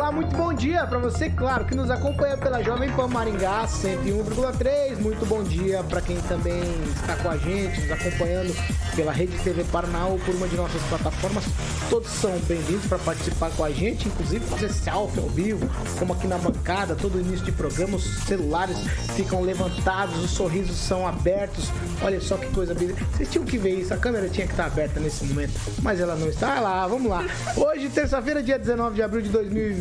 [0.00, 4.96] Olá, muito bom dia para você, claro, que nos acompanha pela Jovem Pan Maringá 101,3.
[4.98, 6.62] Muito bom dia para quem também
[6.96, 8.56] está com a gente, nos acompanhando
[8.96, 11.44] pela Rede TV Paraná ou por uma de nossas plataformas.
[11.90, 15.68] Todos são bem-vindos para participar com a gente, inclusive fazer selfie ao vivo,
[15.98, 18.78] como aqui na bancada, todo início de programa, os celulares
[19.14, 21.68] ficam levantados, os sorrisos são abertos.
[22.02, 23.04] Olha só que coisa bonita.
[23.12, 26.16] Vocês tinham que ver isso, a câmera tinha que estar aberta nesse momento, mas ela
[26.16, 26.56] não está.
[26.56, 27.22] Ah lá, vamos lá.
[27.54, 29.28] Hoje, terça-feira, dia 19 de abril de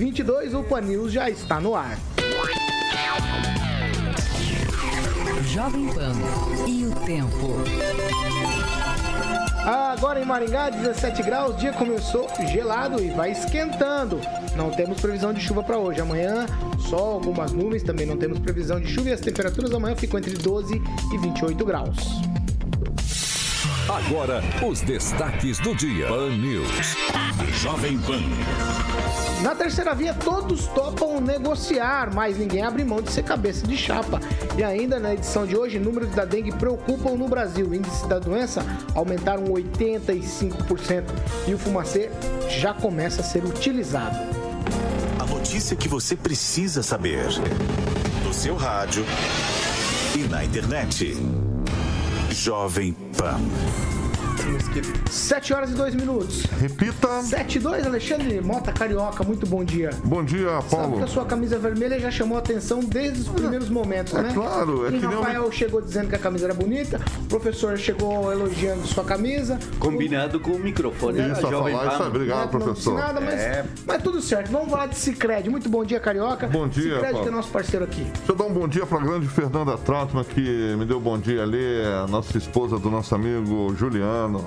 [0.10, 1.98] 2022, o Pan News já está no ar.
[5.46, 6.14] Jovem Pan
[6.68, 7.58] e o tempo.
[9.66, 14.20] Agora em Maringá, 17 graus, o dia começou gelado e vai esquentando.
[14.56, 16.02] Não temos previsão de chuva para hoje.
[16.02, 16.46] Amanhã,
[16.80, 20.34] só algumas nuvens, também não temos previsão de chuva e as temperaturas amanhã ficam entre
[20.34, 20.82] 12
[21.14, 21.98] e 28 graus.
[23.90, 26.08] Agora, os destaques do dia.
[26.08, 26.96] Pan News.
[27.60, 28.22] Jovem Pan.
[29.42, 34.20] Na terceira via, todos topam negociar, mas ninguém abre mão de ser cabeça de chapa.
[34.56, 37.68] E ainda na edição de hoje, números da dengue preocupam no Brasil.
[37.68, 41.06] O índice da doença aumentaram 85%
[41.48, 42.12] e o fumacê
[42.48, 44.20] já começa a ser utilizado.
[45.18, 47.26] A notícia que você precisa saber.
[48.24, 49.04] No seu rádio
[50.16, 51.18] e na internet.
[52.30, 53.09] Jovem Pan.
[53.20, 53.99] Europa.
[55.10, 56.44] 7 horas e 2 minutos.
[56.60, 57.22] Repita.
[57.22, 59.92] 7 e 2, Alexandre Mota Carioca, muito bom dia.
[60.04, 60.98] Bom dia, Sabe Paulo.
[60.98, 64.32] que a sua camisa vermelha já chamou a atenção desde os primeiros momentos, É né?
[64.34, 67.78] claro, é e que nem Rafael chegou dizendo que a camisa era bonita, o professor
[67.78, 69.60] chegou elogiando sua camisa.
[69.80, 71.98] Combinado com o microfone Isso, a Jovem falar isso.
[71.98, 72.08] Pan.
[72.08, 72.94] Obrigado, Neto não professor.
[72.98, 73.66] nada, mas, É.
[73.86, 74.52] mas tudo certo.
[74.52, 75.50] Vamos falar de Cicred.
[75.50, 76.48] Muito bom dia, Carioca.
[76.48, 77.22] Bom dia, Cicred Paulo.
[77.24, 78.04] que é nosso parceiro aqui.
[78.04, 81.44] Deixa eu dar um bom dia pra grande Fernanda Trautmann, que me deu bom dia
[81.44, 84.39] ali, a nossa esposa do nosso amigo Juliano.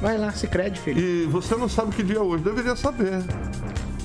[0.00, 0.98] Vai lá, Cicred, filho.
[0.98, 3.22] E você não sabe que dia é hoje, deveria saber.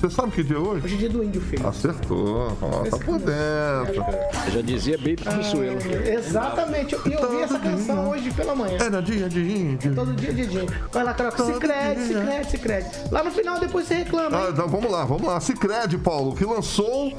[0.00, 0.84] Você sabe que dia é hoje?
[0.84, 1.66] Hoje é dia do índio, filho.
[1.66, 4.04] Acertou, ó, tá por dentro.
[4.46, 5.78] Eu já dizia Baby Consuelo.
[6.06, 6.94] Exatamente.
[7.04, 8.78] E eu ouvi essa canção hoje pela manhã.
[8.80, 9.92] Era dia de índio.
[9.96, 10.66] Todo dia, dia, dia.
[10.92, 11.44] Vai lá, Carioca.
[11.44, 12.44] Cicred, dia.
[12.44, 12.86] Cicred, Cicred.
[13.10, 14.38] Lá no final, depois você reclama.
[14.38, 15.40] Ah, então vamos lá, vamos lá.
[15.40, 17.12] Cicred, Paulo, que lançou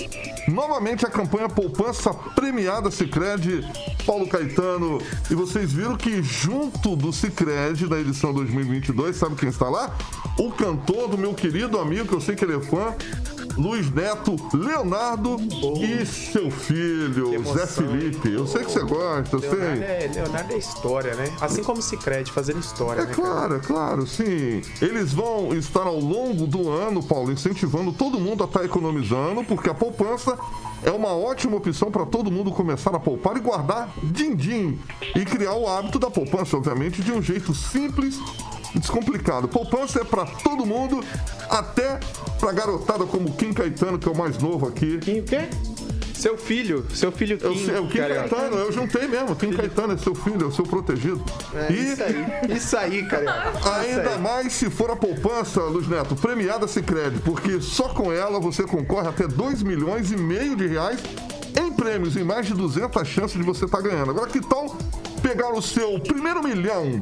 [0.48, 3.68] novamente a campanha Poupança Premiada Cicred,
[4.06, 5.02] Paulo Caetano.
[5.30, 9.94] E vocês viram que junto do Cicred, da edição 2022, sabe quem está lá?
[10.38, 12.69] O cantor do meu querido amigo, que eu sei que ele é
[13.58, 15.36] Luiz Neto, Leonardo
[15.82, 18.32] e seu filho, emoção, Zé Felipe.
[18.32, 19.84] Eu sei que você gosta, eu Leonardo sei.
[19.84, 21.34] é, Leonardo é história, né?
[21.42, 23.12] Assim como o Cicred, fazendo história, É né?
[23.14, 24.62] claro, é claro, sim.
[24.82, 29.70] Eles vão estar ao longo do ano, Paulo, incentivando todo mundo a estar economizando, porque
[29.70, 30.38] a poupança
[30.82, 34.80] é uma ótima opção para todo mundo começar a poupar e guardar din-din.
[35.14, 38.18] E criar o hábito da poupança, obviamente, de um jeito simples
[38.76, 39.48] descomplicado.
[39.48, 41.04] Poupança é para todo mundo,
[41.50, 42.00] até
[42.40, 44.98] para garotada como Kim Caetano, que é o mais novo aqui.
[45.00, 45.50] Kim o quê?
[46.14, 47.98] Seu filho, seu filho Eu Kim, sei, é o Kim.
[48.00, 49.34] Caetano, eu juntei mesmo.
[49.38, 51.24] Kim Caetano é seu filho, é o seu protegido.
[51.54, 53.00] É isso aí, isso aí.
[53.00, 54.20] Isso Ainda aí.
[54.20, 59.08] mais se for a poupança, Luiz Neto, premiada Sicredi, porque só com ela você concorre
[59.08, 61.00] até 2 milhões e meio de reais
[61.58, 64.12] em prêmios e mais de 200 chances de você estar ganhando.
[64.12, 64.76] Agora que tal
[65.22, 67.02] pegar o seu primeiro milhão?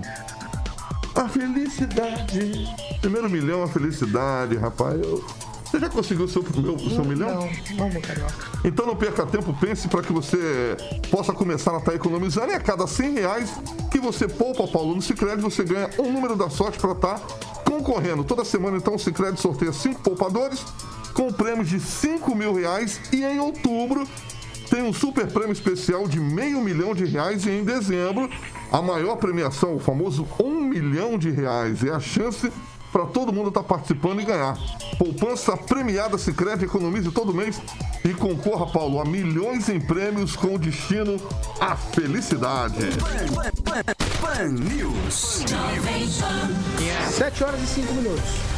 [1.18, 2.68] A felicidade.
[3.02, 5.00] Primeiro milhão, a felicidade, rapaz.
[5.02, 5.24] Eu-
[5.66, 7.42] Você já conseguiu o seu, meu- seu milhão?
[7.42, 8.34] Não, vamos, Carioca.
[8.64, 10.78] Então não perca tempo, pense para que você
[11.12, 12.52] possa começar a estar economizando.
[12.54, 13.50] E a cada 100 reais
[13.92, 17.20] que você poupa, Paulo, no Cicred, você ganha um número da sorte para estar
[17.66, 18.24] concorrendo.
[18.24, 20.64] Toda semana, então, o Cicred sorteia cinco poupadores
[21.14, 23.02] com prêmios de 5 mil reais.
[23.12, 24.08] E em outubro
[24.70, 27.46] tem um super prêmio especial de meio milhão de reais.
[27.46, 28.30] E em dezembro,
[28.72, 31.84] a maior premiação, o famoso um milhão de reais.
[31.84, 32.52] É a chance
[32.92, 34.58] para todo mundo estar participando e ganhar.
[34.98, 37.62] Poupança premiada Sicredi economize todo mês
[38.04, 41.18] e concorra, Paulo, a milhões em prêmios com destino
[41.60, 42.88] à felicidade.
[44.22, 45.44] Pan News.
[47.12, 48.57] 7 horas e 5 minutos.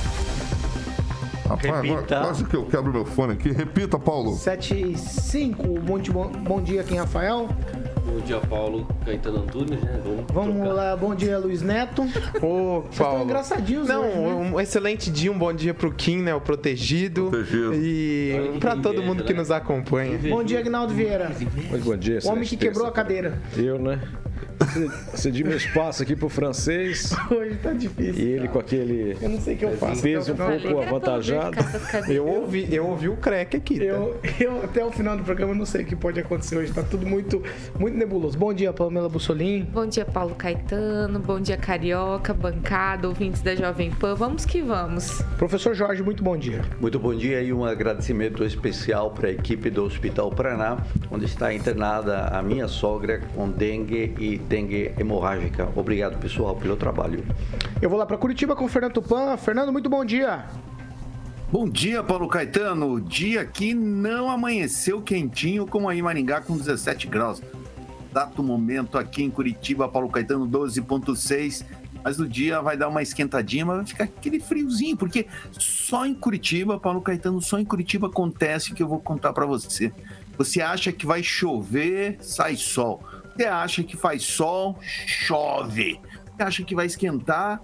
[1.49, 2.19] Rapaz, agora Repita.
[2.21, 3.51] quase que eu quebro meu fone aqui.
[3.51, 4.33] Repita, Paulo.
[4.35, 5.63] 7 e 5.
[5.79, 7.49] Bom, bom, bom dia aqui Rafael.
[8.05, 10.01] Bom dia, Paulo Caetano Antunes, né?
[10.03, 10.73] Vamos, Vamos trocar.
[10.73, 12.01] lá, bom dia, Luiz Neto.
[12.41, 13.23] Ô, Vocês estão Paulo.
[13.23, 14.33] engraçadinhos Não, hoje, né?
[14.51, 16.33] um excelente dia, um bom dia pro Kim, né?
[16.33, 17.29] O protegido.
[17.29, 17.73] Protegido.
[17.75, 19.39] E que pra todo inveja, mundo que né?
[19.39, 20.17] nos acompanha.
[20.29, 21.29] Bom dia, Agnaldo Vieira.
[21.69, 22.19] Muito bom dia.
[22.23, 23.39] O homem que quebrou a cadeira.
[23.55, 23.99] Eu, né?
[25.15, 28.27] Cedi meu espaço aqui pro francês Hoje tá e difícil.
[28.27, 30.01] ele com aquele Eu não sei que eu faço.
[30.01, 30.73] peso um até o final.
[30.75, 31.57] pouco avantajado.
[32.07, 33.77] Eu ouvi, eu ouvi o crack aqui.
[33.79, 33.85] tá?
[33.85, 36.71] Eu, eu até o final do programa não sei o que pode acontecer hoje.
[36.73, 37.41] Tá tudo muito,
[37.79, 38.37] muito nebuloso.
[38.37, 39.63] Bom dia, Pamela Bussolim.
[39.71, 41.19] Bom dia, Paulo Caetano.
[41.19, 44.15] Bom dia, Carioca, bancada, ouvintes da Jovem Pan.
[44.15, 45.21] Vamos que vamos.
[45.37, 46.61] Professor Jorge, muito bom dia.
[46.79, 50.77] Muito bom dia e um agradecimento especial para a equipe do Hospital Paraná,
[51.09, 55.69] onde está internada a minha sogra com dengue e dengue hemorrágica.
[55.75, 57.23] Obrigado, pessoal, pelo trabalho.
[57.79, 59.37] Eu vou lá para Curitiba com o Fernando Tupan.
[59.37, 60.45] Fernando, muito bom dia.
[61.51, 62.91] Bom dia, Paulo Caetano.
[62.91, 67.41] O dia aqui não amanheceu quentinho como aí em Maringá com 17 graus.
[68.11, 71.63] Dato momento aqui em Curitiba, Paulo Caetano 12.6.
[72.03, 76.13] Mas o dia vai dar uma esquentadinha, mas vai ficar aquele friozinho, porque só em
[76.13, 79.91] Curitiba, Paulo Caetano, só em Curitiba acontece o que eu vou contar para você.
[80.37, 83.03] Você acha que vai chover, sai sol.
[83.39, 84.77] Você acha que faz sol,
[85.07, 85.97] chove.
[86.35, 87.63] Você acha que vai esquentar,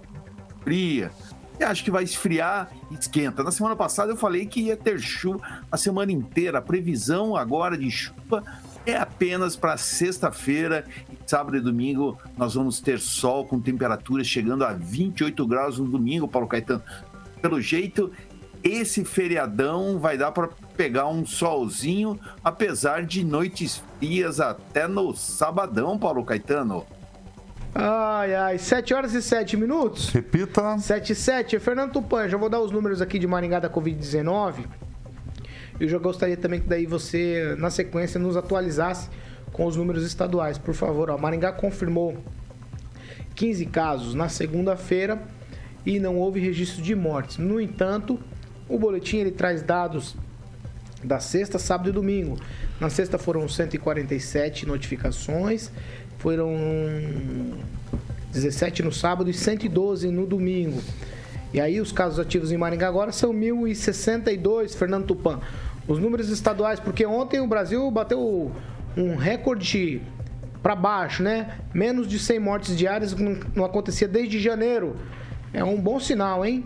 [0.64, 1.10] fria.
[1.52, 3.42] Você acha que vai esfriar, esquenta.
[3.42, 5.38] Na semana passada eu falei que ia ter chuva
[5.70, 6.60] a semana inteira.
[6.60, 8.42] A previsão agora de chuva
[8.86, 10.82] é apenas para sexta-feira.
[11.26, 16.26] Sábado e domingo nós vamos ter sol com temperaturas chegando a 28 graus no domingo,
[16.26, 16.82] Paulo Caetano.
[17.42, 18.10] Pelo jeito,
[18.64, 25.98] esse feriadão vai dar para pegar um solzinho, apesar de noites frias até no sabadão,
[25.98, 26.84] Paulo Caetano.
[27.74, 30.08] Ai, ai, 7 horas e 7 minutos.
[30.10, 30.78] Repita.
[30.78, 31.58] 7 e 7.
[31.58, 34.64] Fernando Tupan, já vou dar os números aqui de Maringá da Covid-19.
[35.78, 39.10] Eu já gostaria também que daí você, na sequência, nos atualizasse
[39.52, 40.56] com os números estaduais.
[40.56, 42.16] Por favor, ó, Maringá confirmou
[43.34, 45.22] 15 casos na segunda-feira
[45.84, 47.36] e não houve registro de mortes.
[47.36, 48.18] No entanto,
[48.68, 50.16] o boletim ele traz dados
[51.02, 52.38] da sexta, sábado e domingo.
[52.80, 55.70] Na sexta foram 147 notificações,
[56.18, 56.54] foram
[58.32, 60.82] 17 no sábado e 112 no domingo.
[61.52, 65.40] E aí os casos ativos em Maringá agora são 1.062, Fernando Tupan.
[65.86, 68.50] Os números estaduais, porque ontem o Brasil bateu
[68.96, 70.02] um recorde
[70.62, 71.58] para baixo, né?
[71.72, 74.96] Menos de 100 mortes diárias não não acontecia desde janeiro.
[75.52, 76.64] É um bom sinal, hein?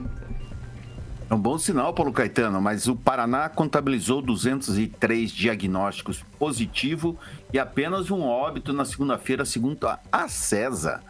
[1.31, 7.15] É um bom sinal, Paulo Caetano, mas o Paraná contabilizou 203 diagnósticos positivos
[7.53, 11.00] e apenas um óbito na segunda-feira, segundo a ACESA.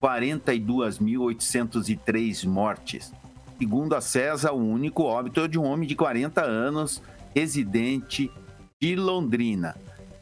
[0.02, 3.12] 42.803 mortes.
[3.58, 7.02] Segundo a CESA, o único óbito é de um homem de 40 anos,
[7.34, 8.32] residente
[8.81, 9.75] de Londrina.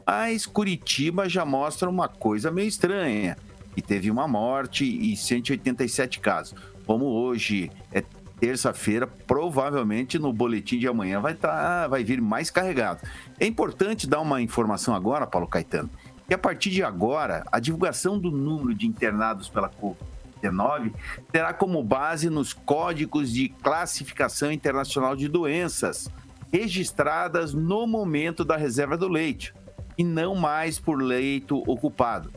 [0.06, 3.37] Mas Curitiba já mostra uma coisa meio estranha,
[3.75, 6.55] que teve uma morte e 187 casos.
[6.87, 8.05] Como hoje é
[8.39, 13.01] terça-feira, provavelmente no boletim de amanhã vai, tá, vai vir mais carregado.
[13.41, 15.91] É importante dar uma informação agora, Paulo Caetano,
[16.29, 20.93] que a partir de agora, a divulgação do número de internados pela Covid-19
[21.33, 26.09] terá como base nos códigos de classificação internacional de doenças
[26.55, 29.53] registradas no momento da reserva do leite
[29.99, 32.31] e não mais por leito ocupado.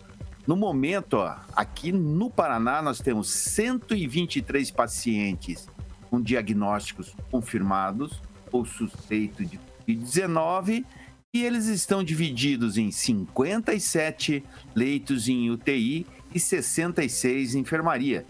[0.48, 5.70] No momento, ó, aqui no Paraná, nós temos 123 pacientes
[6.10, 8.20] com diagnósticos confirmados
[8.52, 10.84] ou suspeito de Covid-19
[11.32, 14.44] e eles estão divididos em 57
[14.74, 18.26] leitos em UTI e 66 em enfermaria.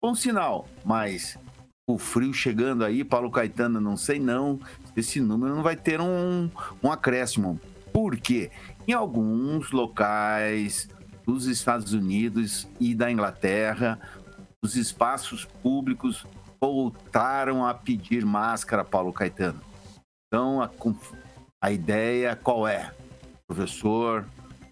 [0.00, 1.36] Bom sinal, mas
[1.88, 4.60] o frio chegando aí, Paulo Caetano, não sei não,
[4.96, 6.50] esse número não vai ter um,
[6.82, 7.60] um acréscimo.
[7.92, 8.50] Por quê?
[8.88, 10.88] Em alguns locais
[11.24, 13.98] dos Estados Unidos e da Inglaterra,
[14.62, 16.24] os espaços públicos
[16.60, 19.60] voltaram a pedir máscara, Paulo Caetano.
[20.26, 20.70] Então, a,
[21.60, 22.92] a ideia qual é?
[23.46, 24.26] Professor,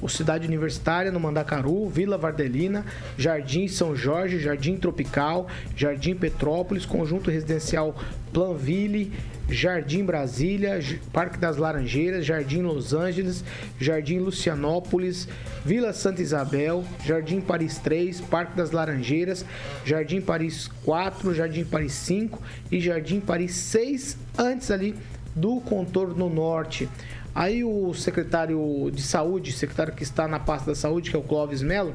[0.00, 2.86] O Cidade Universitária no Mandacaru, Vila Vardelina,
[3.16, 7.92] Jardim São Jorge, Jardim Tropical, Jardim Petrópolis, Conjunto Residencial
[8.32, 9.10] Planville,
[9.50, 10.78] Jardim Brasília,
[11.12, 13.42] Parque das Laranjeiras, Jardim Los Angeles,
[13.80, 15.26] Jardim Lucianópolis,
[15.64, 19.44] Vila Santa Isabel, Jardim Paris 3, Parque das Laranjeiras,
[19.84, 24.94] Jardim Paris 4, Jardim Paris 5 e Jardim Paris 6, antes ali
[25.38, 26.88] do contorno norte.
[27.34, 31.22] Aí o secretário de saúde, secretário que está na pasta da saúde, que é o
[31.22, 31.94] Clóvis Melo,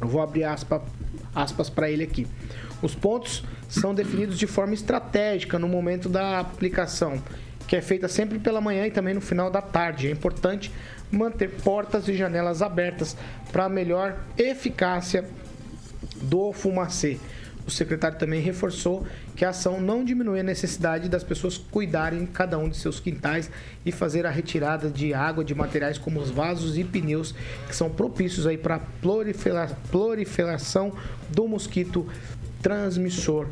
[0.00, 0.82] eu vou abrir aspa,
[1.34, 2.26] aspas para ele aqui.
[2.80, 7.22] Os pontos são definidos de forma estratégica no momento da aplicação,
[7.68, 10.08] que é feita sempre pela manhã e também no final da tarde.
[10.08, 10.72] É importante
[11.10, 13.16] manter portas e janelas abertas
[13.52, 15.24] para melhor eficácia
[16.22, 17.18] do fumacê.
[17.66, 22.58] O secretário também reforçou que a ação não diminui a necessidade das pessoas cuidarem cada
[22.58, 23.50] um de seus quintais
[23.86, 27.34] e fazer a retirada de água de materiais como os vasos e pneus
[27.68, 28.80] que são propícios aí para
[29.90, 30.92] proliferação
[31.30, 32.06] do mosquito
[32.60, 33.46] transmissor.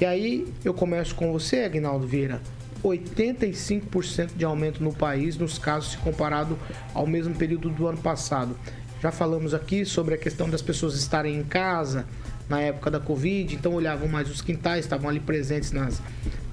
[0.00, 2.40] E aí eu começo com você, Agnaldo Vieira.
[2.82, 6.58] 85% de aumento no país nos casos se comparado
[6.92, 8.56] ao mesmo período do ano passado.
[9.00, 12.06] Já falamos aqui sobre a questão das pessoas estarem em casa,
[12.48, 16.02] na época da Covid, então olhavam mais os quintais, estavam ali presentes nas,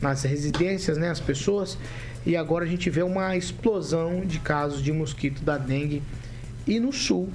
[0.01, 1.77] nas residências, né, as pessoas,
[2.25, 6.01] e agora a gente vê uma explosão de casos de mosquito da dengue
[6.67, 7.29] e no sul,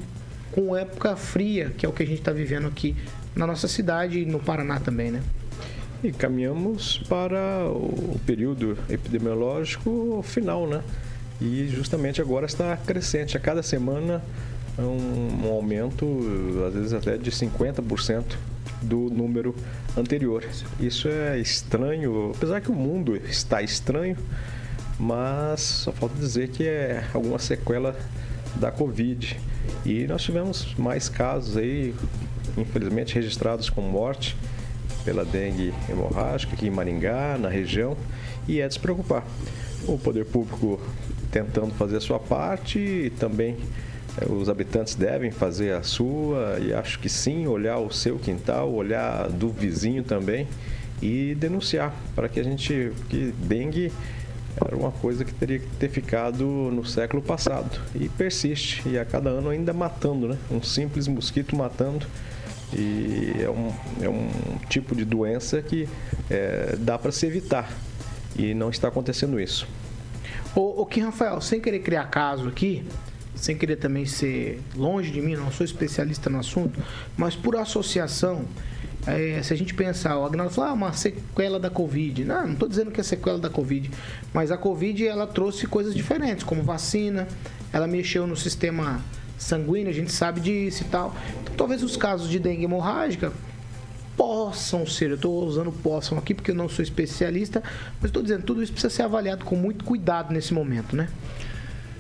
[0.53, 2.95] com época fria, que é o que a gente está vivendo aqui
[3.35, 5.23] na nossa cidade e no Paraná também, né?
[6.03, 10.83] E caminhamos para o período epidemiológico final, né?
[11.41, 13.37] E justamente agora está crescente.
[13.37, 14.23] A cada semana
[14.79, 16.07] um, um aumento,
[16.67, 18.25] às vezes até de 50%
[18.83, 19.55] do número
[19.97, 20.45] anterior.
[20.79, 24.17] Isso é estranho, apesar que o mundo está estranho,
[24.99, 27.97] mas só falta dizer que é alguma sequela
[28.57, 29.39] da Covid.
[29.85, 31.95] E nós tivemos mais casos aí,
[32.57, 34.37] infelizmente registrados com morte
[35.05, 37.97] pela dengue hemorrágica aqui em Maringá, na região,
[38.49, 39.25] e é de se preocupar.
[39.87, 40.81] O poder público
[41.31, 43.57] tentando fazer a sua parte e também é,
[44.29, 49.29] os habitantes devem fazer a sua e acho que sim, olhar o seu quintal, olhar
[49.29, 50.49] do vizinho também
[51.03, 53.93] e denunciar para que a gente que dengue
[54.65, 59.05] era uma coisa que teria que ter ficado no século passado e persiste e a
[59.05, 60.39] cada ano ainda matando, né?
[60.51, 62.07] Um simples mosquito matando
[62.73, 64.29] e é um, é um
[64.71, 65.87] tipo de doença que
[66.31, 67.71] é, dá para se evitar
[68.35, 69.69] e não está acontecendo isso.
[70.55, 72.83] O, o Kim Rafael, sem querer criar caso aqui,
[73.37, 76.81] sem querer também ser longe de mim, não sou especialista no assunto,
[77.17, 78.45] mas por associação,
[79.07, 82.25] é, se a gente pensar, o Agnaldo falou, ah, uma sequela da Covid.
[82.25, 83.91] Não, não estou dizendo que é sequela da Covid,
[84.33, 87.29] mas a Covid ela trouxe coisas diferentes, como vacina,
[87.73, 89.01] ela mexeu no sistema
[89.39, 91.15] sanguíneo, a gente sabe disso e tal.
[91.43, 93.33] Então, talvez os casos de dengue hemorrágica
[94.17, 97.63] possam ser, eu estou usando possam aqui porque eu não sou especialista,
[98.01, 101.09] mas estou dizendo, tudo isso precisa ser avaliado com muito cuidado nesse momento, né?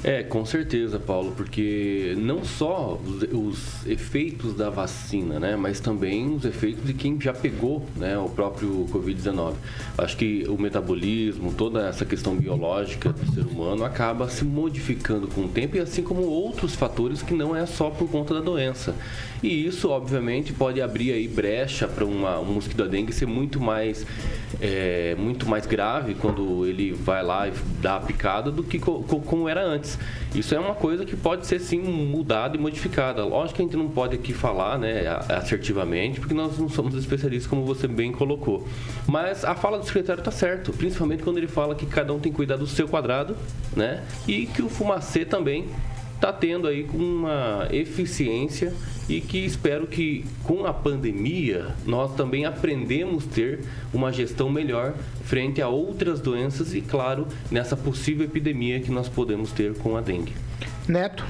[0.06, 6.32] É, com certeza, Paulo, porque não só os, os, efeitos da vacina, né, mas também
[6.32, 9.54] os efeitos de quem já pegou, né, o próprio Covid-19.
[9.98, 15.40] Acho que o metabolismo, toda essa questão biológica do ser humano acaba se modificando com
[15.40, 18.94] o tempo e assim como outros fatores que não é só por conta da doença.
[19.42, 24.06] E isso, obviamente, pode abrir aí brecha para um mosquito da dengue ser muito mais,
[24.60, 29.02] é, muito mais grave quando ele vai lá e dá a picada do que co
[29.02, 29.95] como era antes
[30.34, 33.24] Isso é uma coisa que pode ser sim mudada e modificada.
[33.24, 37.48] Lógico que a gente não pode aqui falar né, assertivamente, porque nós não somos especialistas,
[37.48, 38.66] como você bem colocou.
[39.06, 42.30] Mas a fala do secretário está certo, principalmente quando ele fala que cada um tem
[42.30, 43.36] que cuidar do seu quadrado,
[43.74, 44.02] né?
[44.28, 45.68] E que o fumacê também
[46.16, 48.72] está tendo aí uma eficiência
[49.08, 53.60] e que espero que com a pandemia nós também aprendemos ter
[53.94, 54.94] uma gestão melhor
[55.24, 60.00] frente a outras doenças e claro nessa possível epidemia que nós podemos ter com a
[60.00, 60.32] dengue.
[60.88, 61.24] Neto.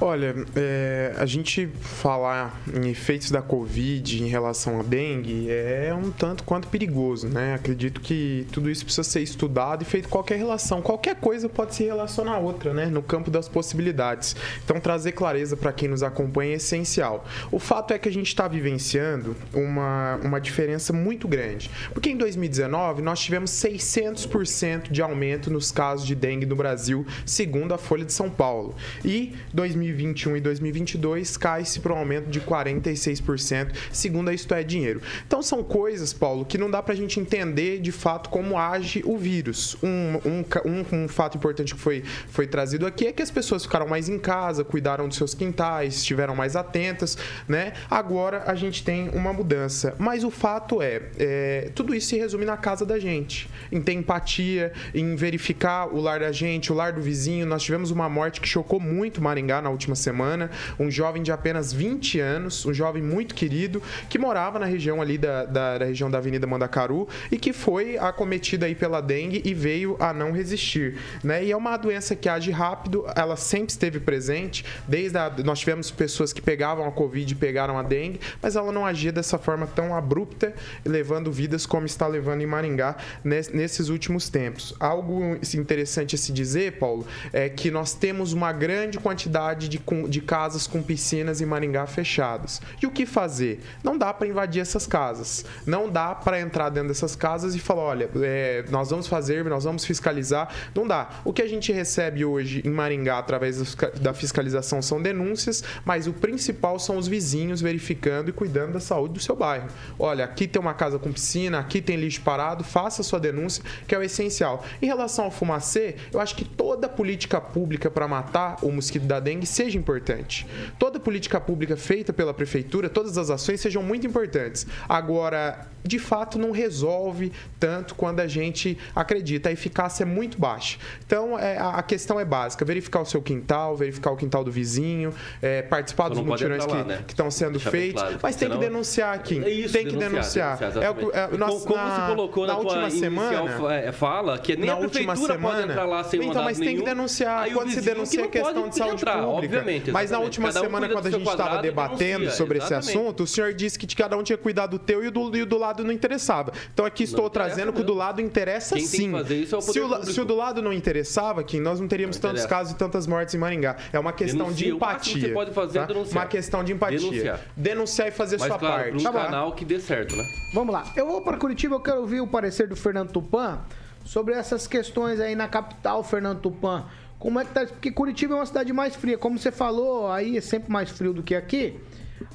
[0.00, 6.12] Olha, é, a gente falar em efeitos da Covid em relação à dengue é um
[6.12, 7.54] tanto quanto perigoso, né?
[7.54, 10.80] Acredito que tudo isso precisa ser estudado e feito qualquer relação.
[10.80, 12.86] Qualquer coisa pode se relacionar a outra, né?
[12.86, 14.36] No campo das possibilidades.
[14.64, 17.26] Então, trazer clareza para quem nos acompanha é essencial.
[17.50, 21.72] O fato é que a gente está vivenciando uma, uma diferença muito grande.
[21.92, 27.74] Porque em 2019 nós tivemos 600% de aumento nos casos de dengue no Brasil, segundo
[27.74, 28.76] a Folha de São Paulo.
[29.04, 34.62] E 2020 2021 e 2022 cai-se para um aumento de 46%, segundo a Isto é
[34.62, 35.00] Dinheiro.
[35.26, 39.02] Então são coisas, Paulo, que não dá para a gente entender de fato como age
[39.04, 39.76] o vírus.
[39.82, 43.86] Um, um, um, fato importante que foi, foi trazido aqui é que as pessoas ficaram
[43.86, 47.16] mais em casa, cuidaram dos seus quintais, estiveram mais atentas,
[47.46, 47.72] né?
[47.90, 49.94] Agora a gente tem uma mudança.
[49.98, 53.92] Mas o fato é, é tudo isso se resume na casa da gente, em ter
[53.92, 57.46] empatia, em verificar o lar da gente, o lar do vizinho.
[57.46, 61.72] Nós tivemos uma morte que chocou muito Maringá na última semana, um jovem de apenas
[61.72, 66.10] 20 anos, um jovem muito querido, que morava na região ali da, da, da região
[66.10, 70.98] da Avenida Mandacaru e que foi acometido aí pela dengue e veio a não resistir,
[71.22, 71.44] né?
[71.44, 75.90] E é uma doença que age rápido, ela sempre esteve presente, desde a, nós tivemos
[75.90, 79.66] pessoas que pegavam a Covid e pegaram a dengue, mas ela não agia dessa forma
[79.66, 80.52] tão abrupta,
[80.84, 84.74] levando vidas como está levando em Maringá nesses últimos tempos.
[84.80, 90.20] Algo interessante a se dizer, Paulo, é que nós temos uma grande quantidade de, de
[90.20, 92.60] casas com piscinas em Maringá fechadas.
[92.82, 93.60] E o que fazer?
[93.82, 95.44] Não dá para invadir essas casas.
[95.66, 99.64] Não dá para entrar dentro dessas casas e falar: olha, é, nós vamos fazer, nós
[99.64, 100.48] vamos fiscalizar.
[100.74, 101.10] Não dá.
[101.24, 106.12] O que a gente recebe hoje em Maringá através da fiscalização são denúncias, mas o
[106.12, 109.68] principal são os vizinhos verificando e cuidando da saúde do seu bairro.
[109.98, 113.62] Olha, aqui tem uma casa com piscina, aqui tem lixo parado, faça a sua denúncia,
[113.86, 114.64] que é o essencial.
[114.80, 119.20] Em relação ao fumacê, eu acho que toda política pública para matar o mosquito da
[119.20, 120.46] dengue seja importante.
[120.78, 124.66] Toda política pública feita pela prefeitura, todas as ações sejam muito importantes.
[124.88, 129.48] Agora, de fato, não resolve tanto quando a gente acredita.
[129.48, 130.78] A eficácia é muito baixa.
[131.04, 135.12] Então, é, a questão é básica: verificar o seu quintal, verificar o quintal do vizinho,
[135.42, 137.04] é, participar dos mutirões que, né?
[137.08, 138.00] estão sendo feitos.
[138.00, 139.42] Claro, mas tem que denunciar aqui.
[139.42, 140.58] É isso, tem que denunciar.
[140.58, 140.84] denunciar.
[140.84, 144.56] é, o, é, nós, como na, você colocou na, na última semana, é, fala que
[144.56, 147.50] nem na a prefeitura semana, pode entrar lá sem Então, mas tem que denunciar.
[147.52, 149.90] Quando se denuncia a questão de saúde entrar, pública, Obviamente.
[149.90, 153.26] Mas na última cada semana, um quando a gente estava debatendo sobre esse assunto, o
[153.26, 155.84] senhor disse que cada um tinha cuidado do teu e o do, e do lado
[155.84, 156.52] não interessava.
[156.72, 159.12] Então aqui estou não trazendo que o do lado interessa Quem sim.
[159.14, 162.30] É o se, o, se, o, do lado não interessava, Kim, nós não teríamos não
[162.30, 163.76] tantos casos e tantas mortes em Maringá.
[163.92, 164.66] É uma questão Denuncia.
[164.66, 165.12] de empatia.
[165.12, 165.84] O que você pode fazer é tá?
[165.84, 166.22] é denunciar.
[166.22, 166.98] Uma questão de empatia.
[166.98, 169.06] Denunciar, denunciar e fazer Mas, sua claro, parte.
[169.06, 170.24] Um canal que dê certo, né?
[170.54, 170.84] Vamos lá.
[170.96, 173.60] Eu vou para Curitiba, eu quero ouvir o parecer do Fernando Tupan
[174.04, 176.84] sobre essas questões aí na capital, Fernando Tupan.
[177.18, 177.66] Como é que tá?
[177.66, 179.18] Porque Curitiba é uma cidade mais fria.
[179.18, 181.78] Como você falou, aí é sempre mais frio do que aqui.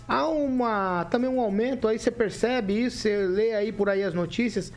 [0.08, 4.14] Há uma também um aumento, aí você percebe isso, você lê aí por aí as
[4.14, 4.74] notícias.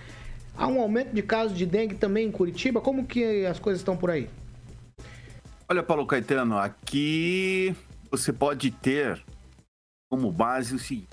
[0.57, 2.81] Há um aumento de casos de dengue também em Curitiba.
[2.81, 4.31] Como que as coisas estão por aí?
[5.69, 7.75] Olha, Paulo Caetano, aqui
[8.11, 9.21] você pode ter
[10.09, 11.09] como base o seguinte.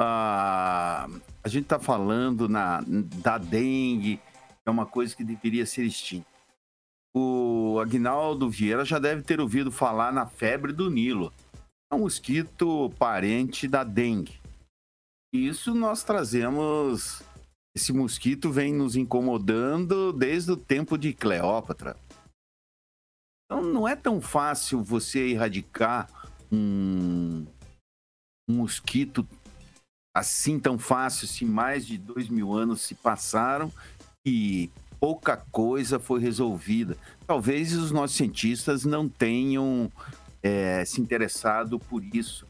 [0.00, 4.18] Uh, a gente está falando na, da dengue,
[4.64, 6.37] é uma coisa que deveria ser extinta
[7.18, 11.32] o Agnaldo Vieira já deve ter ouvido falar na febre do Nilo.
[11.90, 14.40] É um mosquito parente da dengue.
[15.32, 17.22] Isso nós trazemos.
[17.76, 21.96] Esse mosquito vem nos incomodando desde o tempo de Cleópatra.
[23.44, 26.08] Então não é tão fácil você erradicar
[26.52, 27.46] um,
[28.48, 29.26] um mosquito
[30.14, 33.72] assim tão fácil, se mais de dois mil anos se passaram
[34.26, 36.96] e pouca coisa foi resolvida.
[37.26, 39.90] Talvez os nossos cientistas não tenham
[40.42, 42.46] é, se interessado por isso.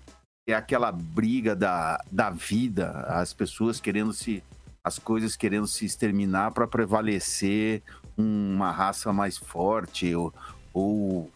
[0.48, 4.42] É aquela briga da, da vida, as pessoas querendo se.
[4.82, 7.82] as coisas querendo se exterminar para prevalecer
[8.16, 10.32] uma raça mais forte ou,
[10.72, 11.30] ou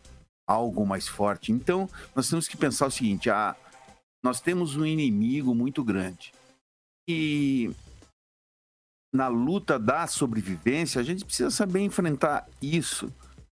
[0.46, 1.52] algo mais forte.
[1.52, 3.54] Então, nós temos que pensar o seguinte: a,
[4.24, 6.32] nós temos um inimigo muito grande.
[7.08, 7.70] E
[9.12, 13.12] na luta da sobrevivência, a gente precisa saber enfrentar isso.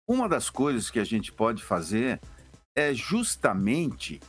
[0.09, 2.21] uma das coisas que a gente pode fazer
[2.77, 4.21] é justamente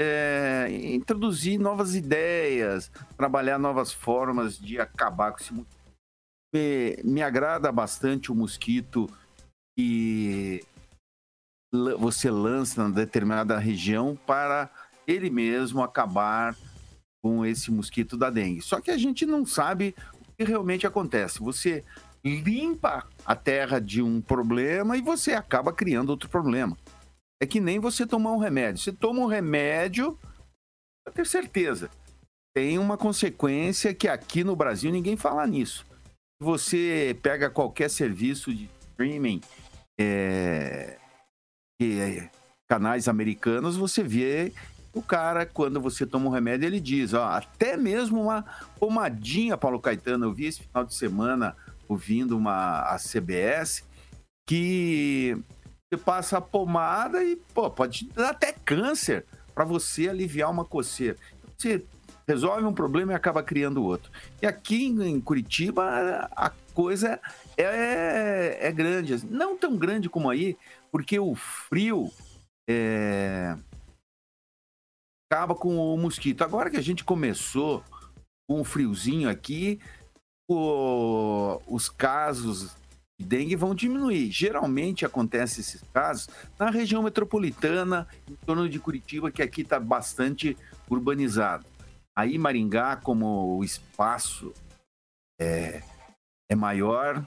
[0.00, 5.78] é, introduzir novas ideias, trabalhar novas formas de acabar com esse mosquito.
[6.54, 9.08] Me, me agrada bastante o mosquito
[9.76, 10.64] que
[11.98, 14.70] você lança na determinada região para
[15.06, 16.56] ele mesmo acabar
[17.22, 18.62] com esse mosquito da dengue.
[18.62, 19.94] Só que a gente não sabe
[20.44, 21.40] realmente acontece.
[21.40, 21.84] Você
[22.24, 26.76] limpa a terra de um problema e você acaba criando outro problema.
[27.40, 28.82] É que nem você tomar um remédio.
[28.82, 30.18] Você toma um remédio,
[31.04, 31.90] para ter certeza,
[32.54, 35.86] tem uma consequência que aqui no Brasil ninguém fala nisso.
[36.40, 39.40] Você pega qualquer serviço de streaming,
[39.98, 40.98] é,
[41.80, 42.30] é,
[42.68, 44.52] canais americanos, você vê
[44.98, 48.44] o cara, quando você toma um remédio, ele diz, ó, até mesmo uma
[48.78, 51.56] pomadinha, Paulo Caetano, eu vi esse final de semana
[51.88, 53.84] ouvindo uma a CBS,
[54.46, 55.36] que
[55.88, 61.16] você passa a pomada e pô, pode dar até câncer para você aliviar uma coceira.
[61.56, 61.84] Você
[62.26, 64.10] resolve um problema e acaba criando outro.
[64.42, 67.20] E aqui em Curitiba a coisa
[67.56, 70.56] é, é grande, não tão grande como aí,
[70.90, 72.10] porque o frio
[72.68, 73.56] é,
[75.30, 76.42] acaba com o mosquito.
[76.42, 77.84] Agora que a gente começou
[78.48, 79.78] com um friozinho aqui,
[80.50, 82.74] o, os casos
[83.20, 84.30] de dengue vão diminuir.
[84.30, 90.56] Geralmente acontece esses casos na região metropolitana, em torno de Curitiba, que aqui está bastante
[90.88, 91.66] urbanizado.
[92.16, 94.52] Aí Maringá, como o espaço
[95.38, 95.82] é,
[96.50, 97.22] é maior,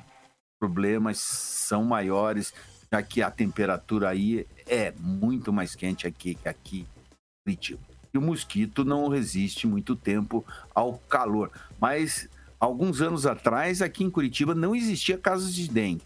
[0.59, 2.53] problemas são maiores,
[2.91, 6.87] já que a temperatura aí é muito mais quente aqui que aqui em
[7.45, 7.90] Curitiba.
[8.13, 11.51] E o mosquito não resiste muito tempo ao calor.
[11.79, 16.03] Mas alguns anos atrás, aqui em Curitiba, não existia casos de dengue.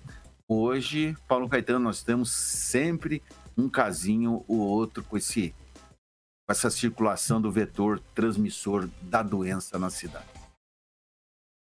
[0.48, 3.24] Hoje, Paulo Caetano, nós temos sempre
[3.58, 5.56] um casinho ou outro com, esse,
[6.46, 10.45] com essa circulação do vetor transmissor da doença na cidade.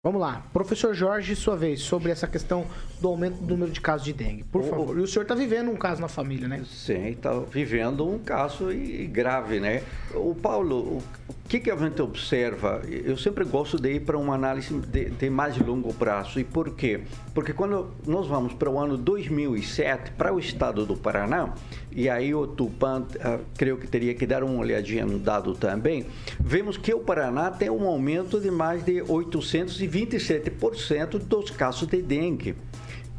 [0.06, 0.46] Vamos lá.
[0.54, 2.68] Professor Jorge, sua vez, sobre essa questão
[3.02, 4.44] do aumento do número de casos de dengue.
[4.44, 4.96] Por favor.
[5.00, 6.63] E o senhor está vivendo um caso na família, né?
[6.63, 8.68] Sim, está vivendo um caso
[9.10, 9.82] grave, né?
[10.13, 11.04] O Paulo, o
[11.50, 12.84] que, que a gente observa?
[12.88, 16.39] Eu sempre gosto de ir para uma análise de, de, mais longo prazo.
[16.39, 17.02] E por quê?
[17.34, 21.52] Porque quando nós vamos para o ano 2007, para o estado do Paraná,
[21.96, 26.06] e aí o Tupan, uh, creio que teria que dar uma olhadinha no dado também,
[26.38, 32.54] vemos que o Paraná tem um aumento de mais de 827% dos casos de dengue.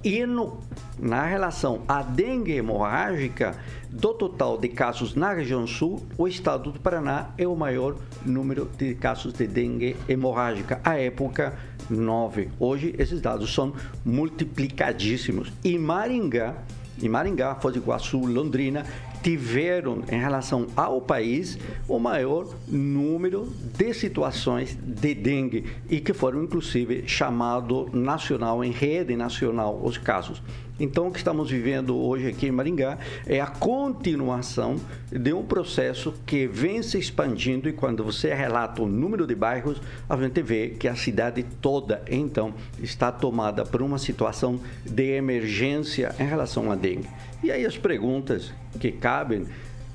[0.04, 0.60] E no,
[0.98, 3.56] na relação à dengue hemorrágica,
[3.90, 8.68] do total de casos na região sul, o estado do Paraná é o maior número
[8.76, 10.80] de casos de dengue hemorrágica.
[10.84, 11.58] À época,
[11.88, 12.50] 9.
[12.60, 13.72] Hoje, esses dados são
[14.04, 15.52] multiplicadíssimos.
[15.64, 16.54] E Maringá,
[17.02, 18.84] em Maringá, Foz do Iguaçu, Londrina,
[19.22, 26.42] tiveram, em relação ao país, o maior número de situações de dengue e que foram,
[26.42, 30.42] inclusive, chamado nacional, em rede nacional, os casos.
[30.78, 34.76] Então, o que estamos vivendo hoje aqui em Maringá é a continuação
[35.10, 39.80] de um processo que vem se expandindo e quando você relata o número de bairros,
[40.06, 46.14] a gente vê que a cidade toda, então, está tomada por uma situação de emergência
[46.20, 47.08] em relação à dengue.
[47.42, 49.46] E aí as perguntas que cabem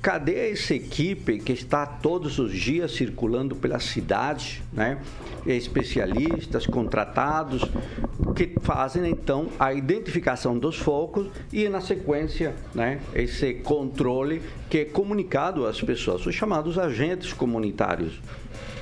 [0.02, 5.00] Cadê essa equipe que está todos os dias circulando pela cidade, né?
[5.46, 7.62] especialistas contratados
[8.34, 14.84] que fazem então a identificação dos focos e na sequência, né, esse controle que é
[14.84, 18.20] comunicado às pessoas, os chamados agentes comunitários.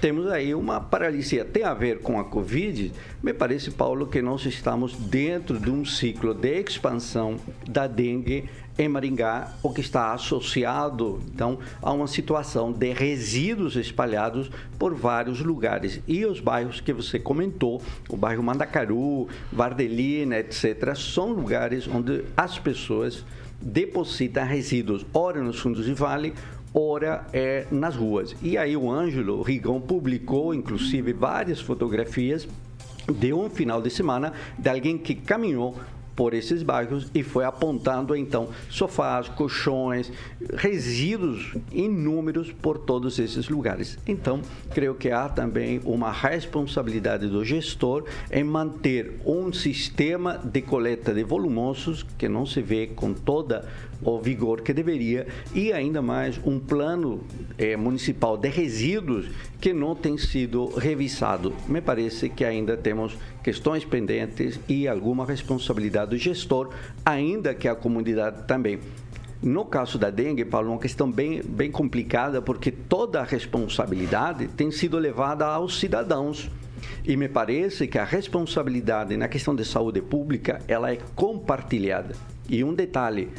[0.00, 1.44] Temos aí uma paralisia.
[1.44, 2.92] Tem a ver com a Covid?
[3.22, 7.36] Me parece, Paulo, que nós estamos dentro de um ciclo de expansão
[7.68, 14.50] da dengue em Maringá, o que está associado, então, a uma situação de resíduos espalhados
[14.78, 16.00] por vários lugares.
[16.08, 22.58] E os bairros que você comentou, o bairro Mandacaru, Vardelina, etc., são lugares onde as
[22.58, 23.24] pessoas
[23.60, 26.32] depositam resíduos, ora nos fundos de vale,
[26.74, 28.34] ora é nas ruas.
[28.42, 32.46] E aí o Ângelo Rigão publicou, inclusive, várias fotografias
[33.12, 35.76] de um final de semana de alguém que caminhou
[36.20, 40.12] por esses bairros e foi apontando então sofás, colchões,
[40.54, 43.98] resíduos inúmeros por todos esses lugares.
[44.06, 44.42] Então,
[44.74, 51.22] creio que há também uma responsabilidade do gestor em manter um sistema de coleta de
[51.22, 53.66] volumosos que não se vê com toda
[54.02, 57.20] o vigor que deveria e ainda mais um plano
[57.58, 59.28] eh, municipal de resíduos
[59.60, 61.54] que não tem sido revisado.
[61.68, 66.70] Me parece que ainda temos questões pendentes e alguma responsabilidade do gestor,
[67.04, 68.78] ainda que a comunidade também.
[69.42, 74.48] No caso da dengue, Paulo, é uma questão bem, bem complicada, porque toda a responsabilidade
[74.48, 76.50] tem sido levada aos cidadãos.
[77.06, 82.14] E me parece que a responsabilidade na questão de saúde pública, ela é compartilhada.
[82.48, 83.30] E um detalhe,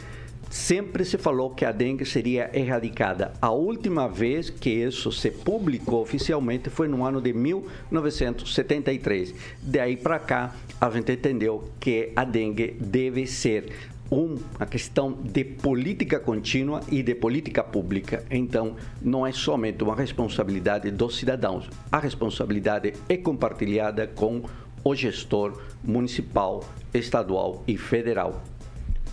[0.51, 3.31] sempre se falou que a dengue seria erradicada.
[3.41, 9.33] A última vez que isso se publicou oficialmente foi no ano de 1973.
[9.61, 13.71] Daí para cá, a gente entendeu que a dengue deve ser
[14.09, 18.25] uma questão de política contínua e de política pública.
[18.29, 21.69] Então, não é somente uma responsabilidade dos cidadãos.
[21.89, 24.43] A responsabilidade é compartilhada com
[24.83, 26.61] o gestor municipal,
[26.93, 28.43] estadual e federal.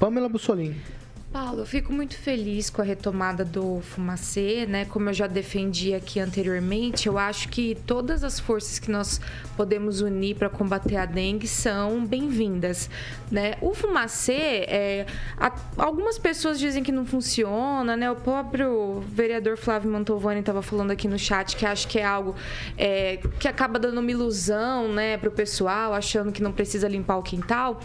[0.01, 0.98] Pamela Bussolini.
[1.31, 4.87] Paulo, eu fico muito feliz com a retomada do Fumacê, né?
[4.87, 9.21] Como eu já defendi aqui anteriormente, eu acho que todas as forças que nós
[9.55, 12.89] podemos unir para combater a dengue são bem-vindas,
[13.31, 13.57] né?
[13.61, 18.11] O Fumacê, é, a, algumas pessoas dizem que não funciona, né?
[18.11, 22.35] O próprio vereador Flávio Mantovani estava falando aqui no chat que acha que é algo
[22.79, 27.19] é, que acaba dando uma ilusão, né, para o pessoal, achando que não precisa limpar
[27.19, 27.81] o quintal.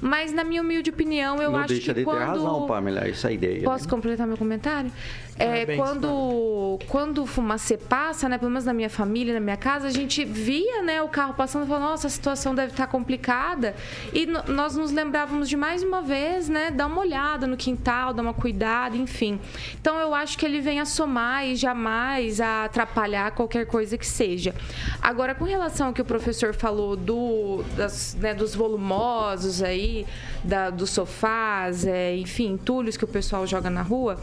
[0.00, 3.30] Mas na minha humilde opinião, eu não acho que de quando ter razão, Pamela, essa
[3.30, 3.62] ideia.
[3.62, 3.90] Posso né?
[3.90, 4.90] completar meu comentário?
[5.38, 9.56] É, Parabéns, quando, quando o fumacê passa, né, pelo menos na minha família, na minha
[9.56, 12.88] casa, a gente via né, o carro passando e falava, nossa, a situação deve estar
[12.88, 13.74] complicada.
[14.12, 18.22] E nós nos lembrávamos de mais uma vez, né, dar uma olhada no quintal, dar
[18.22, 19.40] uma cuidada, enfim.
[19.80, 24.06] Então eu acho que ele vem a somar e jamais a atrapalhar qualquer coisa que
[24.06, 24.54] seja.
[25.00, 30.04] Agora, com relação ao que o professor falou do, das, né, dos volumosos aí,
[30.42, 34.18] da, dos sofás, é, enfim, entulhos que o pessoal joga na rua,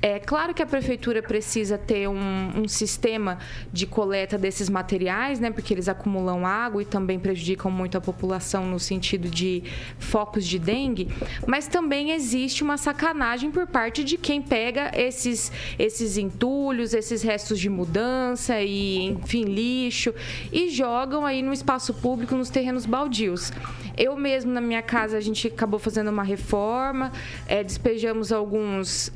[0.00, 3.38] é claro que a prefeitura precisa ter um, um sistema
[3.72, 5.50] de coleta desses materiais, né?
[5.50, 9.62] Porque eles acumulam água e também prejudicam muito a população no sentido de
[9.98, 11.08] focos de dengue.
[11.46, 17.58] Mas também existe uma sacanagem por parte de quem pega esses, esses entulhos, esses restos
[17.58, 20.14] de mudança e, enfim, lixo
[20.52, 23.52] e jogam aí no espaço público, nos terrenos baldios.
[23.98, 27.10] Eu mesmo, na minha casa, a gente acabou fazendo uma reforma,
[27.48, 29.10] eh, despejamos alguns,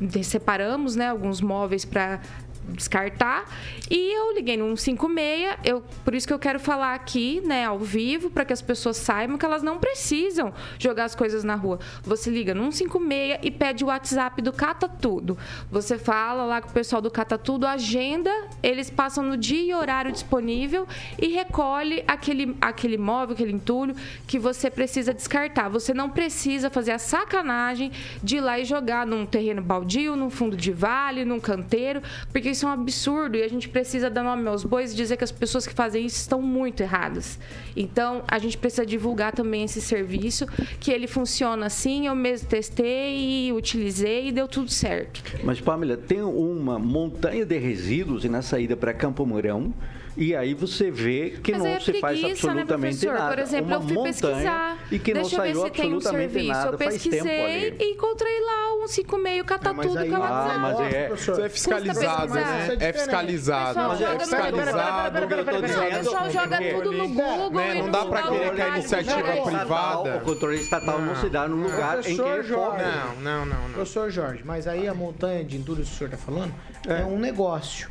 [0.00, 2.20] de- separamos né, alguns móveis para
[2.68, 3.44] descartar.
[3.90, 7.78] E eu liguei no 156 eu por isso que eu quero falar aqui né ao
[7.78, 11.78] vivo para que as pessoas saibam que elas não precisam jogar as coisas na rua.
[12.02, 15.38] Você liga no 156 e pede o WhatsApp do Cata Tudo.
[15.70, 18.30] Você fala lá com o pessoal do Cata Tudo agenda
[18.62, 20.86] eles passam no dia e horário disponível
[21.20, 23.94] e recolhe aquele aquele móvel aquele entulho
[24.26, 25.68] que você precisa descartar.
[25.68, 30.30] Você não precisa fazer a sacanagem de ir lá e jogar num terreno baldio num
[30.30, 32.02] fundo de vale num canteiro
[32.32, 35.16] porque isso é um absurdo e a gente precisa dar nome aos bois e dizer
[35.16, 37.38] que as pessoas que fazem isso estão muito erradas.
[37.76, 40.44] Então, a gente precisa divulgar também esse serviço,
[40.80, 45.22] que ele funciona assim, eu mesmo testei e utilizei e deu tudo certo.
[45.44, 49.72] Mas, Pamela, tem uma montanha de resíduos na saída para Campo Mourão.
[50.20, 53.12] E aí você vê que Mas não é se faz preguiça, né, absolutamente professor?
[53.14, 53.28] nada.
[53.36, 54.78] Por exemplo, uma eu fui montanha pesquisar.
[54.90, 56.52] e que Deixa não eu ver saiu se tem um absolutamente serviço.
[56.52, 60.58] nada eu faz pesquisei e encontrei lá um 56 cata mas tudo que ela Ah,
[60.58, 62.76] mas é- Isso é fiscalizado, né?
[62.80, 63.78] É É fiscalizado.
[63.78, 64.56] Mas é joga- fiscalizado.
[64.56, 67.50] pera, pera, pera, pera, pera, O pessoal joga tudo no Google.
[67.52, 71.28] Né, não dá pra Google querer que a iniciativa privada- O controle estatal não, se
[71.28, 72.42] dá no lugar em que é.
[72.42, 73.70] Não, não, não, não.
[73.74, 76.52] Professor Jorge, mas aí a montanha de entulhos que o senhor está falando
[76.88, 77.04] é.
[77.04, 77.88] um negócio.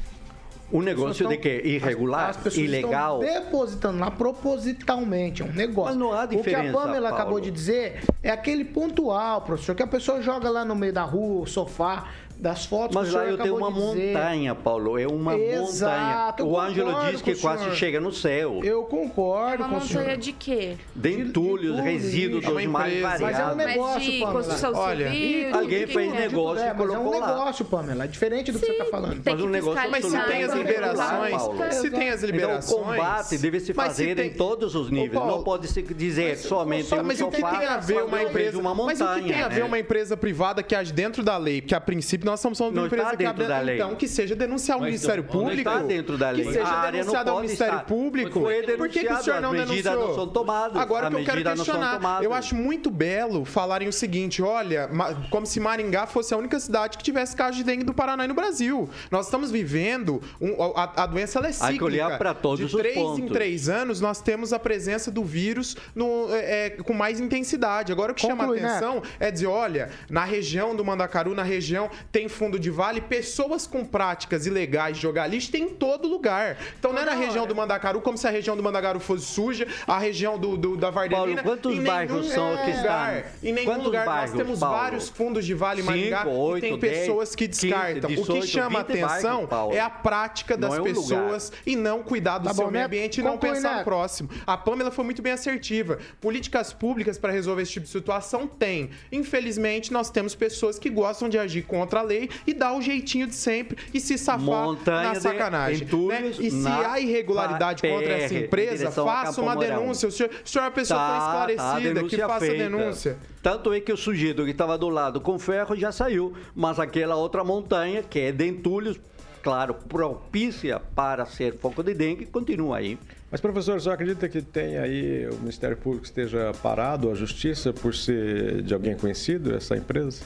[0.70, 3.24] O negócio de que irregular, As pessoas ilegal.
[3.24, 5.92] estão depositando lá propositalmente, é um negócio.
[5.92, 7.42] Mas não há O que a diferença, Pamela acabou Paulo.
[7.46, 11.44] de dizer é aquele pontual, professor, que a pessoa joga lá no meio da rua,
[11.44, 12.08] o sofá,
[12.40, 14.98] das fotos Mas que o lá eu tenho uma montanha, Paulo.
[15.00, 16.50] É uma Exato, montanha.
[16.50, 17.76] O Ângelo diz que o quase senhor.
[17.76, 18.60] chega no céu.
[18.64, 20.00] Eu concordo Uma com o senhor.
[20.02, 20.78] montanha de quê?
[20.96, 23.08] De entulhos, resíduos É uma dos mais empresa.
[23.10, 23.58] Mas é um variados.
[23.58, 24.20] negócio, Mas de
[24.62, 24.80] Pamela.
[24.88, 25.56] Olha, civil.
[25.56, 27.28] alguém fez de- negócio É, e é um colocou lá.
[27.28, 28.04] negócio, Pamela.
[28.04, 29.22] É diferente do que você está falando.
[29.26, 31.42] Mas um que negócio Mas se tem as que liberações,
[31.76, 32.84] se tem as Então, o liberações...
[32.86, 35.14] combate deve se fazer tem- em todos os níveis.
[35.26, 38.22] Não pode se dizer somente Só- um mas o que sofá tem a ver uma
[38.22, 39.64] empresa, uma mas o que tem a ver né?
[39.66, 42.80] uma empresa privada que age dentro da lei, porque a princípio nós estamos falando de
[42.80, 43.76] uma Não empresa que dentro abre, da lei.
[43.76, 45.70] então que seja denunciar ao Ministério não- não Público.
[45.70, 46.46] está dentro da lei.
[46.46, 47.86] Que seja não denunciado ao Ministério estar.
[47.86, 48.40] Público.
[48.42, 50.08] Por que, que o denunciado, senhor não denunciou?
[50.08, 50.78] não são tomadas.
[50.82, 54.42] Agora As o que eu quero não questionar, eu acho muito belo falarem o seguinte,
[54.42, 54.90] olha,
[55.30, 58.28] como se Maringá fosse a única cidade que tivesse caso de dengue do Paraná e
[58.28, 58.90] no Brasil.
[59.10, 62.18] Nós estamos vivendo, um- a, a doença ela é cíclica.
[62.18, 66.28] para todos de os três em três anos, nós temos a presença do vírus no-
[66.34, 67.92] é, é, com mais intensidade.
[67.92, 71.44] Agora, o que chama a Conclui, atenção é dizer, olha, na região do Mandacaru, na
[71.44, 76.08] região tem fundo de vale, pessoas com práticas ilegais de jogar lixo tem em todo
[76.08, 76.58] lugar.
[76.80, 79.68] Então não é na região do Mandacaru, como se a região do Mandacaru fosse suja,
[79.86, 81.44] a região do, do- da Vardelina.
[81.44, 83.50] Paulo, quantos bairros são que lugar, estão?
[83.50, 84.78] Em nenhum Quantos lugar bairros, nós temos Paulo?
[84.78, 86.26] vários fundos de vale em Cinco, Maringá
[86.58, 88.10] e tem dez, pessoas que 15, descartam.
[88.10, 90.96] o 18, que chama 20 atenção bairros, é a prática das é um lugar.
[90.96, 94.28] pessoas e não cuidar do Tá seu bom, meio ambiente e não pensar no próximo.
[94.48, 96.00] A Pamela foi muito bem assertiva.
[96.20, 98.90] Políticas públicas para resolver esse tipo de situação tem.
[99.12, 103.28] Infelizmente, nós temos pessoas que gostam de agir contra a lei e dar o jeitinho
[103.28, 105.86] de sempre e se safar Montanha na sacanagem.
[106.08, 106.32] né?
[106.40, 110.08] E se há irregularidade PR, contra essa em empresa, faça uma denúncia.
[110.08, 112.64] O senhor, o senhor é uma pessoa tão Tá, tá, esclarecida que denúncia faça feita.
[112.64, 113.18] denúncia.
[113.44, 117.16] Tanto é que o sujeito que estava do lado com ferro já saiu, mas aquela
[117.16, 119.00] outra montanha, que é de entulhos,
[119.44, 122.98] claro, propícia para ser foco de dengue, continua aí.
[123.30, 127.94] Mas, professor, você acredita que tem aí o Ministério Público esteja parado, a justiça, por
[127.94, 130.24] ser de alguém conhecido, essa empresa?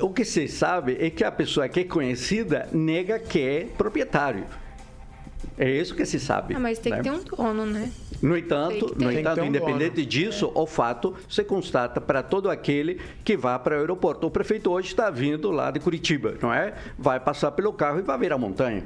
[0.00, 4.44] O que se sabe é que a pessoa que é conhecida nega que é proprietário.
[5.58, 6.54] É isso que se sabe.
[6.54, 6.98] Ah, mas tem né?
[6.98, 7.90] que ter um dono, né?
[8.20, 13.36] No entanto, no entanto um independente disso, o fato se constata para todo aquele que
[13.36, 14.26] vá para o aeroporto.
[14.26, 16.74] O prefeito hoje está vindo lá de Curitiba, não é?
[16.96, 18.84] Vai passar pelo carro e vai ver a montanha.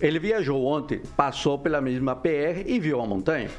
[0.00, 3.50] Ele viajou ontem, passou pela mesma PR e viu a montanha.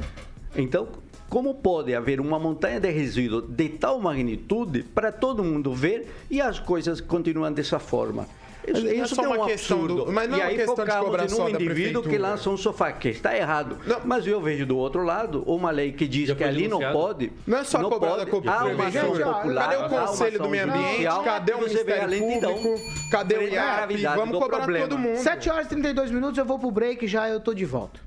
[0.56, 0.88] Então,
[1.30, 6.40] como pode haver uma montanha de resíduo de tal magnitude para todo mundo ver e
[6.42, 8.28] as coisas continuam dessa forma?
[8.70, 10.06] Isso, não é isso só é um uma questão absurdo.
[10.06, 12.04] do- mas não e é uma aí questão de focamos cobrar só um da indivíduo
[12.04, 13.78] que lança um sofá, que está errado.
[14.04, 17.32] Mas eu vejo do outro lado uma lei que diz Já que ali não pode.
[17.46, 18.32] Não é só cobrar da pode.
[18.32, 19.70] culpa Há da uma ação popular.
[19.70, 20.86] Cadê o Conselho do Meio Ambiente?
[20.90, 22.80] judicial, Cadê o Ministério lentidão Público?
[23.10, 23.98] Cadê o IAP?
[24.18, 24.88] Vamos cobrar problema.
[24.90, 25.18] todo mundo.
[25.18, 28.07] 7 horas e 32 minutos, eu vou pro break já eu tô de volta.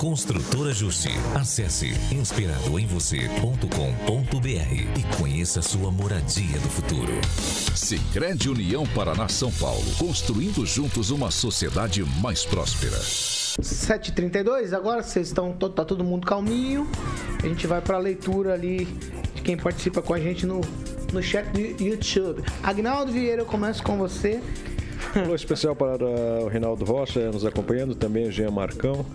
[0.00, 1.10] Construtora Justi.
[1.34, 7.12] Acesse inspiradoemvocê.com.br e conheça sua moradia do futuro.
[7.74, 9.82] Sicredi União Paraná São Paulo.
[9.98, 12.98] Construindo juntos uma sociedade mais próspera.
[13.58, 15.54] 7h32, agora vocês estão.
[15.54, 16.86] Tá todo mundo calminho.
[17.42, 18.84] A gente vai pra leitura ali
[19.34, 20.60] de quem participa com a gente no,
[21.10, 22.42] no chat do YouTube.
[22.62, 24.42] Agnaldo Vieira, eu começo com você.
[25.14, 29.06] Alô especial para o Reinaldo Rocha nos acompanhando, também o Jean Marcão,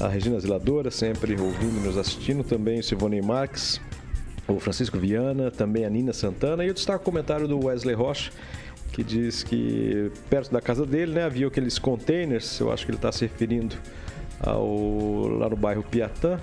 [0.00, 3.80] a Regina Zeladora, sempre ouvindo e nos assistindo, também o Silvone Marques,
[4.48, 6.64] o Francisco Viana, também a Nina Santana.
[6.64, 8.30] E eu destaco o comentário do Wesley Rocha,
[8.92, 12.98] que diz que perto da casa dele né, havia aqueles containers, eu acho que ele
[12.98, 13.76] está se referindo
[14.40, 16.38] ao, lá no bairro Piatã,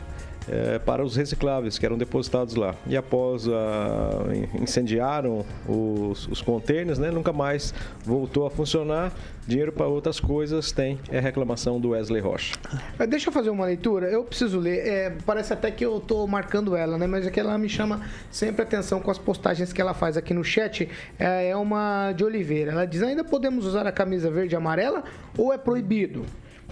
[0.51, 2.75] eh, para os recicláveis que eram depositados lá.
[2.87, 9.11] E após ah, in- incendiaram os, os containers, né, nunca mais voltou a funcionar.
[9.47, 12.55] Dinheiro para outras coisas tem, é reclamação do Wesley Rocha.
[12.99, 14.85] Eh, Deixa eu fazer uma leitura, eu preciso ler.
[14.87, 17.07] É, parece até que eu tô marcando ela, né?
[17.07, 20.33] Mas é que ela me chama sempre atenção com as postagens que ela faz aqui
[20.35, 20.87] no chat.
[21.17, 22.71] É, é uma de Oliveira.
[22.73, 25.03] Ela diz: ainda podemos usar a camisa verde e amarela
[25.35, 26.25] ou é proibido?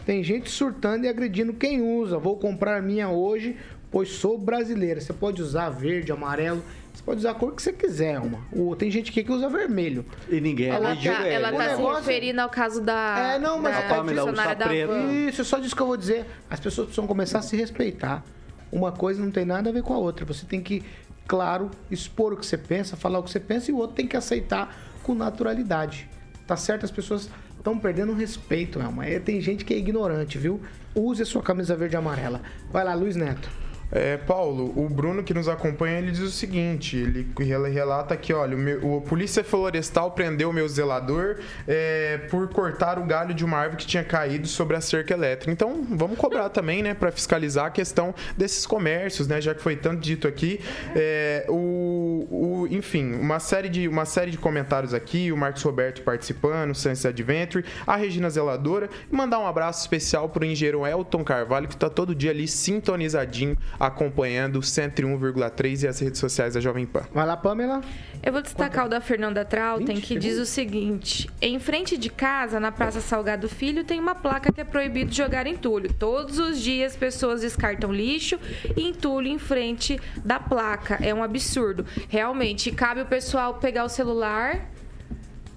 [0.08, 2.18] Tem gente surtando e agredindo quem usa.
[2.18, 3.58] Vou comprar minha hoje,
[3.92, 5.02] pois sou brasileira.
[5.02, 6.64] Você pode usar verde, amarelo.
[6.94, 8.40] Você pode usar a cor que você quiser, uma.
[8.56, 10.06] Ou tem gente aqui que usa vermelho.
[10.30, 11.34] E ninguém Ela agrediu tá, ele.
[11.34, 14.32] ela tá O se negócio- referindo ao caso da, É, não, mas da a Pamela
[14.32, 14.94] usa da preto.
[15.28, 16.26] Isso, é só disso que eu vou dizer.
[16.50, 18.24] As pessoas precisam começar a se respeitar.
[18.72, 20.24] Uma coisa não tem nada a ver com a outra.
[20.26, 20.82] Você tem que,
[21.28, 24.08] claro, expor o que você pensa, falar o que você pensa e o outro tem
[24.08, 26.10] que aceitar com naturalidade.
[26.48, 26.86] Tá certo?
[26.86, 29.06] As pessoas estão perdendo respeito, Elma.
[29.06, 30.62] É, Tem gente que é ignorante, viu?
[30.96, 32.42] Use a sua camisa verde e amarela.
[32.72, 33.50] Vai lá, Luiz Neto.
[33.92, 38.34] É, Paulo, o Bruno que nos acompanha, ele diz o seguinte, ele rela- relata que,
[38.34, 43.34] olha, o, meu- o Polícia Florestal prendeu o meu zelador é, por cortar o galho
[43.34, 45.52] de uma árvore que tinha caído sobre a cerca elétrica.
[45.52, 49.76] Então, vamos cobrar também, né, para fiscalizar a questão desses comércios, né, já que foi
[49.76, 50.60] tanto dito aqui.
[50.96, 56.02] É, o, o, enfim, uma série, de, uma série de comentários aqui, o Marcos Roberto
[56.02, 61.24] participando, o Sunset Adventure, a Regina Zeladora, e mandar um abraço especial pro engenheiro Elton
[61.24, 66.60] Carvalho, que tá todo dia ali sintonizadinho, acompanhando o 101,3 e as redes sociais da
[66.60, 67.04] Jovem Pan.
[67.14, 67.82] Vai lá, Pamela.
[68.24, 72.10] Eu vou destacar o da Fernanda Trautem, 20 que diz o seguinte: em frente de
[72.10, 75.94] casa, na Praça Salgado Filho, tem uma placa que é proibido jogar entulho.
[75.94, 78.40] Todos os dias, pessoas descartam lixo
[78.76, 80.98] e entulho em frente da placa.
[81.02, 81.86] É um absurdo.
[82.10, 84.66] Realmente, cabe o pessoal pegar o celular.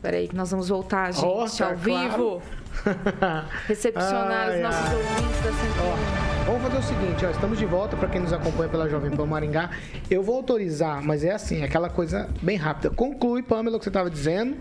[0.02, 1.76] Peraí, que nós vamos voltar, gente, tá ao claro.
[1.76, 2.42] vivo.
[3.66, 4.96] Recepcionar Ai, os nossos ai.
[4.96, 6.29] ouvintes da Central.
[6.50, 9.24] Vamos fazer o seguinte, ó, estamos de volta para quem nos acompanha pela Jovem Pan
[9.24, 9.70] Maringá.
[10.10, 12.90] Eu vou autorizar, mas é assim, aquela coisa bem rápida.
[12.90, 14.56] Conclui, Pamela, o que você estava dizendo.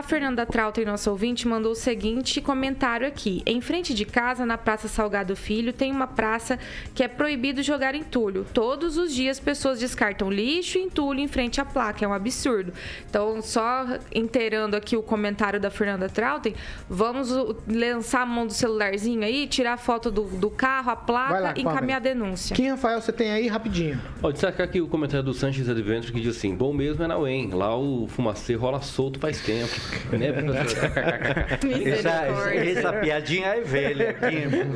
[0.00, 3.42] A Fernanda Trautem, nosso ouvinte, mandou o seguinte comentário aqui.
[3.44, 6.58] Em frente de casa, na Praça Salgado Filho, tem uma praça
[6.94, 8.46] que é proibido jogar entulho.
[8.54, 12.02] Todos os dias, pessoas descartam lixo e entulho em frente à placa.
[12.02, 12.72] É um absurdo.
[13.10, 16.54] Então, só inteirando aqui o comentário da Fernanda Trautem,
[16.88, 17.28] vamos
[17.68, 21.54] lançar a mão do celularzinho aí, tirar a foto do, do carro, a placa lá,
[21.54, 22.56] e encaminhar a denúncia.
[22.56, 24.00] Quem, Rafael, você tem aí rapidinho?
[24.22, 27.18] Ó, destacar aqui o comentário do Sanches Adventure que diz assim: bom mesmo é na
[27.18, 27.50] UEM.
[27.50, 29.89] Lá o fumacê rola solto faz tempo.
[30.12, 30.90] Né, professor?
[31.90, 34.16] Essa, essa piadinha é velha.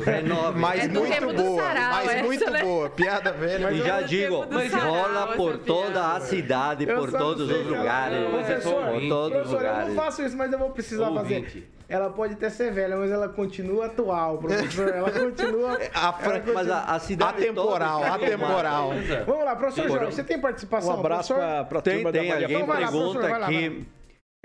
[0.05, 0.57] É nova.
[0.57, 2.63] Mas É muito boa, sarau mas essa, muito né?
[2.63, 2.89] boa.
[2.89, 3.71] Piada velha.
[3.71, 4.45] E já do digo,
[4.81, 8.29] rola por toda a cidade, Eu por não todos sei os lugares.
[8.29, 9.95] Professor, por todos os Professor, eu não lugares.
[9.95, 11.35] faço isso, mas eu vou precisar fazer.
[11.35, 11.67] Ouvinte.
[11.87, 14.87] Ela pode até ser velha, mas ela continua atual, professor.
[14.89, 15.77] Ela continua.
[15.93, 18.91] A fran- ela Mas a, a cidade Atemporal, toda atemporal.
[19.27, 19.87] Vamos lá, professor.
[19.89, 20.95] Jorge, você tem participação?
[20.95, 22.29] Um abraço para a Tem, turma da tem.
[22.29, 23.85] Maria Alguém Então lá, pergunta professor, vai lá, vai aqui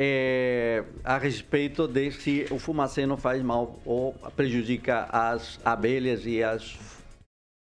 [0.03, 6.43] é, a respeito de se o fumacê não faz mal ou prejudica as abelhas e
[6.43, 6.79] as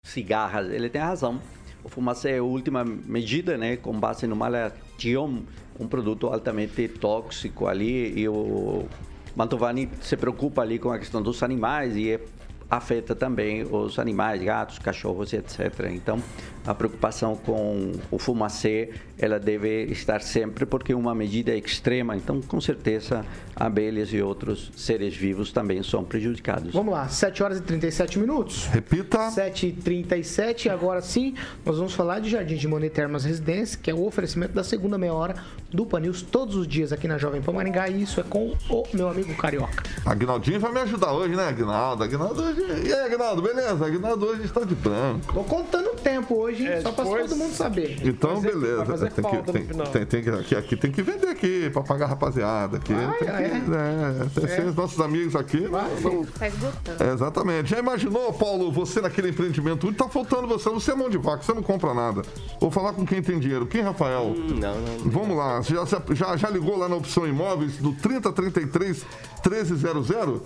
[0.04, 0.68] cigarras.
[0.68, 1.40] Ele tem razão.
[1.82, 5.44] O fumacê é a última medida, né, com base no malatium,
[5.80, 8.86] um produto altamente tóxico ali, e o
[9.34, 12.20] Mantovani se preocupa ali com a questão dos animais e
[12.68, 15.90] afeta também os animais, gatos, cachorros, etc.
[15.90, 16.22] Então,
[16.66, 22.16] a preocupação com o fumacê, ela deve estar sempre porque é uma medida extrema.
[22.16, 26.72] Então, com certeza, abelhas e outros seres vivos também são prejudicados.
[26.72, 28.66] Vamos lá, 7 horas e 37 minutos.
[28.66, 29.28] Repita.
[29.28, 34.04] 7h37, agora sim, nós vamos falar de Jardim de Monet Termas Residência, que é o
[34.04, 35.34] oferecimento da segunda meia hora
[35.70, 38.84] do Panils todos os dias aqui na Jovem Pan Maringá, e isso é com o
[38.92, 39.82] meu amigo Carioca.
[40.04, 42.04] Agnaldinho vai me ajudar hoje, né, Agnaldo?
[42.04, 42.60] Agnaldo hoje.
[42.86, 43.86] E aí, Agnaldo, beleza?
[43.86, 45.34] Agnaldo hoje está de branco.
[45.34, 46.68] Tô contando o tempo hoje, hein?
[46.68, 47.98] É, só pra depois- todo mundo saber.
[48.02, 48.76] Então, Vai fazer- beleza.
[48.76, 51.82] vai fazer tem que, tem, tem, tem que, aqui, aqui tem que vender aqui pra
[51.82, 52.76] pagar a rapaziada.
[52.78, 53.48] Aqui, Vai, tem é.
[53.60, 55.60] que, né, tem- sem os nossos amigos aqui.
[55.60, 57.02] não- não- Tá esgotando.
[57.04, 57.70] É, exatamente.
[57.70, 59.92] Já imaginou, Paulo, você naquele empreendimento?
[59.94, 60.68] Tá faltando você.
[60.70, 62.22] Você é mão de vaca, você não compra nada.
[62.60, 63.66] Vou falar com quem tem dinheiro.
[63.66, 64.34] Quem, Rafael?
[64.36, 65.10] Hum, Não, não.
[65.10, 65.60] Vamos lá.
[65.62, 65.84] Já,
[66.14, 69.04] já, já ligou lá na opção imóveis do 3033
[69.44, 70.40] 1300?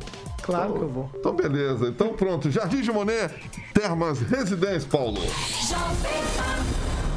[0.51, 1.09] Claro que eu vou.
[1.15, 1.87] Então, beleza.
[1.87, 2.51] Então, pronto.
[2.51, 3.33] Jardim de Monet,
[3.73, 5.19] Termas Residência, Paulo.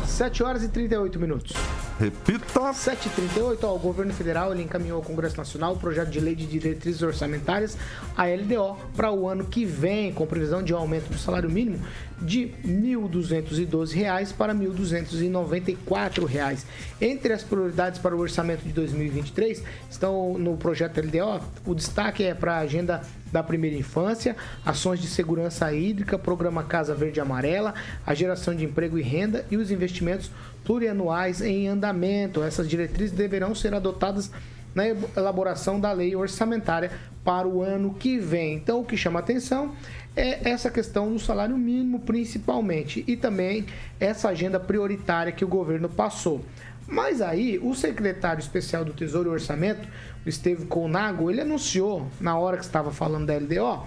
[0.07, 1.53] 7 horas e 38 minutos.
[1.99, 2.61] Repita.
[2.61, 6.47] 7h38, ó, o governo federal ele encaminhou ao Congresso Nacional o projeto de lei de
[6.47, 7.77] diretrizes orçamentárias,
[8.17, 11.81] a LDO, para o ano que vem, com previsão de um aumento do salário mínimo
[12.21, 16.67] de R$ 1.212 para 1.294 reais.
[17.01, 22.35] Entre as prioridades para o orçamento de 2023 estão no projeto LDO, o destaque é
[22.35, 23.03] para a agenda
[23.33, 27.75] da primeira infância, ações de segurança hídrica, programa Casa Verde e Amarela,
[28.07, 30.31] a geração de emprego e renda e os investimentos
[30.65, 32.43] plurianuais em andamento.
[32.43, 34.31] Essas diretrizes deverão ser adotadas
[34.75, 36.91] na elaboração da lei orçamentária
[37.25, 38.55] para o ano que vem.
[38.55, 39.75] Então, o que chama atenção
[40.17, 43.67] é essa questão do salário mínimo, principalmente, e também
[43.99, 46.45] essa agenda prioritária que o governo passou.
[46.87, 49.89] Mas aí, o secretário especial do Tesouro e Orçamento,
[50.25, 53.87] o Esteve Colnago, ele anunciou, na hora que estava falando da LDO,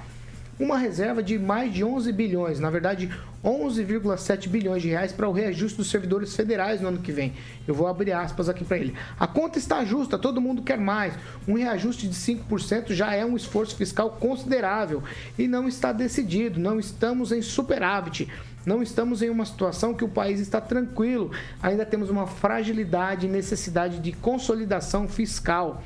[0.60, 3.10] uma reserva de mais de 11 bilhões, na verdade
[3.44, 7.34] 11,7 bilhões de reais para o reajuste dos servidores federais no ano que vem.
[7.68, 8.96] Eu vou abrir aspas aqui para ele.
[9.20, 11.14] A conta está justa, todo mundo quer mais.
[11.48, 15.04] Um reajuste de 5% já é um esforço fiscal considerável
[15.38, 18.28] e não está decidido, não estamos em superávit.
[18.66, 21.32] Não estamos em uma situação que o país está tranquilo.
[21.64, 25.82] Ainda temos uma fragilidade e necessidade de consolidação fiscal.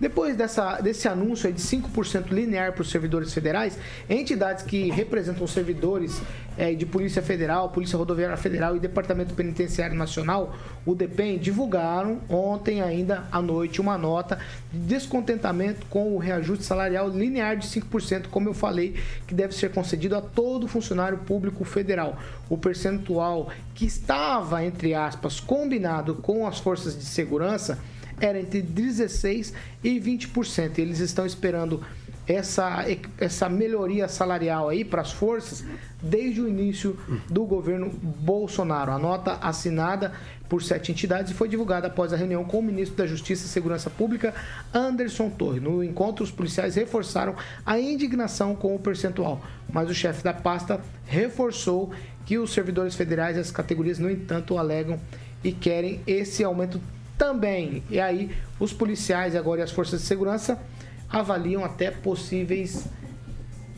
[0.00, 3.78] Depois dessa, desse anúncio de 5% linear para os servidores federais,
[4.08, 6.22] entidades que representam servidores
[6.56, 12.80] é, de Polícia Federal, Polícia Rodoviária Federal e Departamento Penitenciário Nacional, o DEPEN, divulgaram ontem
[12.80, 14.38] ainda à noite uma nota
[14.72, 18.96] de descontentamento com o reajuste salarial linear de 5%, como eu falei,
[19.26, 22.18] que deve ser concedido a todo funcionário público federal.
[22.48, 27.78] O percentual que estava, entre aspas, combinado com as forças de segurança
[28.20, 29.52] era entre 16%
[29.82, 30.78] e 20%.
[30.78, 31.82] Eles estão esperando
[32.26, 32.84] essa,
[33.18, 35.64] essa melhoria salarial aí para as forças
[36.00, 36.98] desde o início
[37.28, 38.92] do governo Bolsonaro.
[38.92, 40.12] A nota assinada
[40.48, 43.48] por sete entidades e foi divulgada após a reunião com o ministro da Justiça e
[43.48, 44.34] Segurança Pública,
[44.74, 45.62] Anderson Torres.
[45.62, 49.40] No encontro, os policiais reforçaram a indignação com o percentual,
[49.72, 51.92] mas o chefe da pasta reforçou
[52.26, 55.00] que os servidores federais e as categorias, no entanto, alegam
[55.42, 56.80] e querem esse aumento
[57.20, 57.82] também.
[57.90, 60.58] E aí, os policiais agora e as forças de segurança
[61.06, 62.86] avaliam até possíveis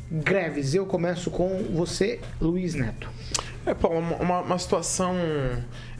[0.09, 0.77] greves.
[0.77, 3.11] Eu começo com você, Luiz Neto.
[3.67, 5.17] É, Paulo, uma, uma situação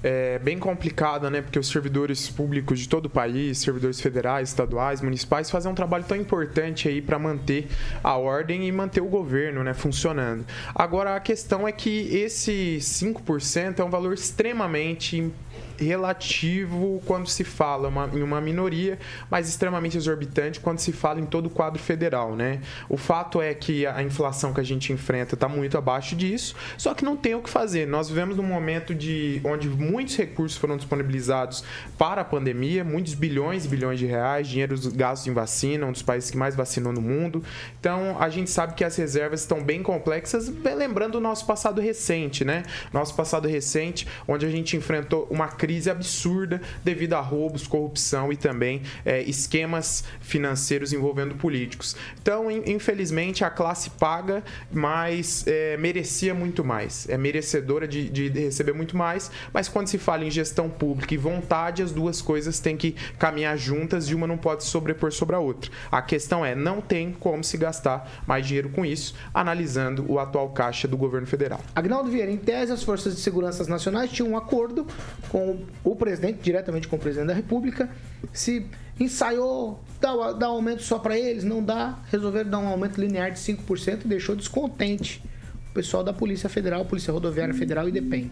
[0.05, 1.43] é, bem complicada, né?
[1.43, 6.05] Porque os servidores públicos de todo o país, servidores federais, estaduais, municipais, fazem um trabalho
[6.05, 7.67] tão importante aí para manter
[8.05, 10.45] a ordem e manter o governo, né, funcionando.
[10.75, 15.43] Agora a questão é que esse 5% é um valor extremamente importante
[15.79, 18.99] relativo quando se fala uma, em uma minoria,
[19.31, 22.61] mas extremamente exorbitante quando se fala em todo o quadro federal, né?
[22.89, 26.95] O fato é que a inflação que a gente enfrenta está muito abaixo disso, só
[26.95, 27.87] que não tem o que fazer.
[27.87, 31.65] Nós vivemos num momento de onde muitos recursos foram disponibilizados
[31.99, 36.03] para a pandemia, muitos bilhões e bilhões de reais, dinheiro gastos em vacina, um dos
[36.03, 37.43] países que mais vacinou no mundo.
[37.81, 42.45] Então, a gente sabe que as reservas estão bem complexas, lembrando o nosso passado recente,
[42.45, 42.63] né?
[42.93, 48.37] Nosso passado recente, onde a gente enfrentou uma crise absurda devido a roubos, corrupção e
[48.37, 51.97] também é, esquemas financeiros envolvendo políticos.
[52.21, 57.09] Então, infelizmente, a classe paga, mas é, merecia muito mais.
[57.09, 61.17] É merecedora de, de receber muito mais, mas quando se fala em gestão pública e
[61.17, 65.39] vontade, as duas coisas têm que caminhar juntas e uma não pode sobrepor sobre a
[65.39, 65.71] outra.
[65.91, 70.51] A questão é, não tem como se gastar mais dinheiro com isso, analisando o atual
[70.51, 71.61] caixa do governo federal.
[71.75, 74.87] Agnaldo Vieira, em tese, as forças de segurança nacionais tinham um acordo
[75.33, 77.89] com o presidente, diretamente com o presidente da República,
[78.35, 78.67] se
[79.01, 83.39] ensaiou, dá, dá aumento só para eles, não dá, resolveram dar um aumento linear de
[83.39, 85.23] 5% e deixou descontente
[85.71, 88.31] o pessoal da Polícia Federal, Polícia Rodoviária Federal e DEPEN.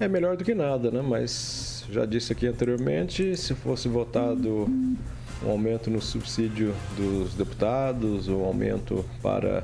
[0.00, 1.00] É melhor do que nada, né?
[1.00, 4.66] Mas já disse aqui anteriormente, se fosse votado
[5.44, 9.62] um aumento no subsídio dos deputados, um aumento para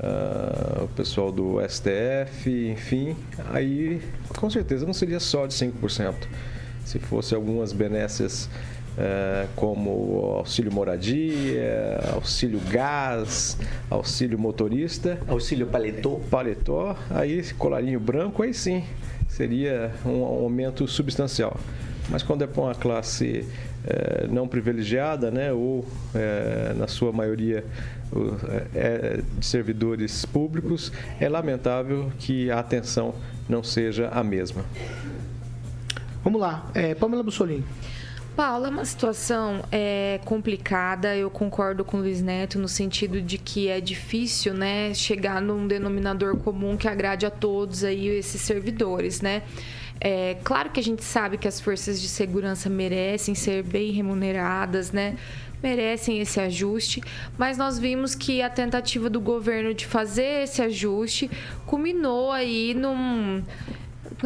[0.00, 3.16] uh, o pessoal do STF, enfim,
[3.52, 4.00] aí
[4.36, 6.14] com certeza não seria só de 5%.
[6.84, 8.48] Se fosse algumas benécias
[8.96, 13.58] uh, como auxílio moradia, auxílio gás,
[13.90, 15.18] auxílio motorista.
[15.28, 16.20] Auxílio paletó.
[16.30, 18.84] Paletó, aí colarinho branco, aí sim,
[19.28, 21.58] seria um aumento substancial.
[22.08, 23.46] Mas quando é para uma classe
[23.86, 25.84] é, não privilegiada, né, ou
[26.14, 27.64] é, na sua maioria
[29.38, 33.14] de servidores públicos, é lamentável que a atenção
[33.48, 34.64] não seja a mesma.
[36.22, 37.64] Vamos lá, é, Pamela Bussolini.
[38.38, 41.16] Paula, é uma situação é, complicada.
[41.16, 45.66] Eu concordo com o Luiz Neto no sentido de que é difícil, né, chegar num
[45.66, 49.42] denominador comum que agrade a todos aí esses servidores, né?
[50.00, 54.92] É, claro que a gente sabe que as forças de segurança merecem ser bem remuneradas,
[54.92, 55.16] né?
[55.62, 57.02] Merecem esse ajuste,
[57.36, 61.30] mas nós vimos que a tentativa do governo de fazer esse ajuste
[61.66, 63.42] culminou aí num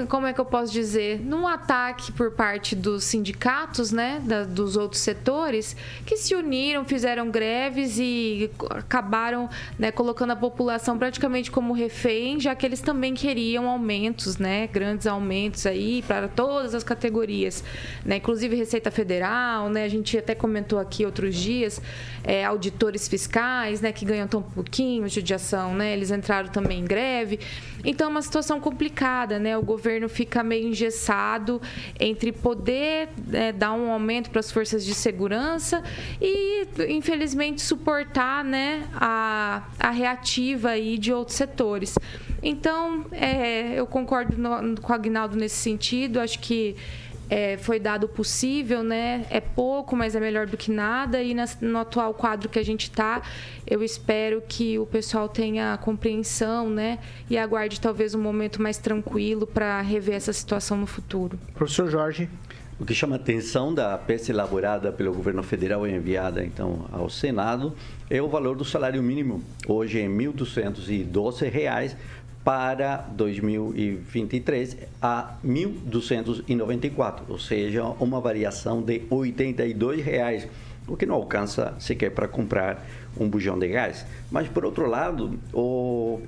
[0.08, 4.76] como é que eu posso dizer, num ataque por parte dos sindicatos, né, da, dos
[4.76, 5.76] outros setores,
[6.06, 12.54] que se uniram, fizeram greves e acabaram né, colocando a população praticamente como refém, já
[12.54, 17.62] que eles também queriam aumentos, né, grandes aumentos aí para todas as categorias,
[18.04, 21.82] né, inclusive Receita Federal, né, a gente até comentou aqui outros dias,
[22.24, 27.40] é, auditores fiscais, né, que ganham tão pouquinho, judiação, né, eles entraram também em greve.
[27.84, 31.60] Então, é uma situação complicada, né, o governo fica meio engessado
[31.98, 35.82] entre poder é, dar um aumento para as forças de segurança
[36.20, 41.98] e, infelizmente, suportar, né, a, a reativa aí de outros setores.
[42.42, 46.76] Então, é, eu concordo no, com o Agnaldo nesse sentido, acho que
[47.34, 49.24] é, foi dado o possível, né?
[49.30, 51.22] É pouco, mas é melhor do que nada.
[51.22, 53.22] E nas- no atual quadro que a gente está,
[53.66, 56.98] eu espero que o pessoal tenha compreensão, né?
[57.30, 61.38] E aguarde talvez um momento mais tranquilo para rever essa situação no futuro.
[61.54, 62.28] Professor Jorge.
[62.80, 67.08] O que chama a atenção da peça elaborada pelo governo federal e enviada então ao
[67.08, 67.74] Senado
[68.10, 71.96] é o valor do salário mínimo, hoje em 1.212 reais
[72.44, 80.48] para 2023 a R$ 1.294, ou seja, uma variação de 82 reais,
[80.86, 82.84] o que não alcança sequer para comprar
[83.16, 84.04] um bujão de gás.
[84.30, 86.20] Mas por outro lado, o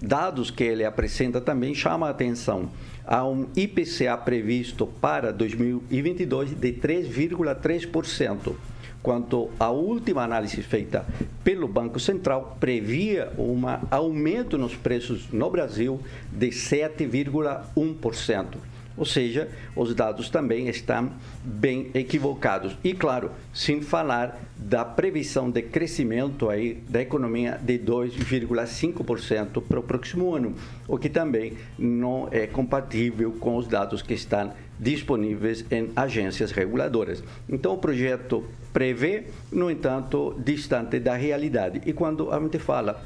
[0.00, 2.70] dados que ele apresenta também chamam a atenção.
[3.06, 8.54] Há um IPCA previsto para 2022 de 3,3%,
[9.02, 11.06] quanto a última análise feita
[11.42, 15.98] pelo Banco Central previa um aumento nos preços no Brasil
[16.32, 18.58] de 7,1%.
[18.96, 21.10] Ou seja, os dados também estão
[21.42, 22.76] bem equivocados.
[22.84, 29.82] E, claro, sem falar da previsão de crescimento aí da economia de 2,5% para o
[29.82, 30.54] próximo ano,
[30.86, 37.24] o que também não é compatível com os dados que estão disponíveis em agências reguladoras.
[37.48, 41.80] Então, o projeto prevê, no entanto, distante da realidade.
[41.86, 43.02] E quando a gente fala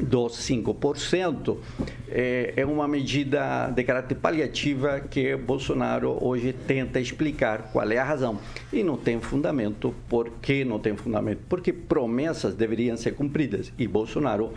[0.00, 1.56] dos 5%,
[2.08, 8.04] é, é uma medida de caráter paliativa que Bolsonaro hoje tenta explicar qual é a
[8.04, 8.38] razão.
[8.72, 9.94] E não tem fundamento.
[10.08, 11.40] Por que não tem fundamento?
[11.48, 13.72] Porque promessas deveriam ser cumpridas.
[13.78, 14.52] E Bolsonaro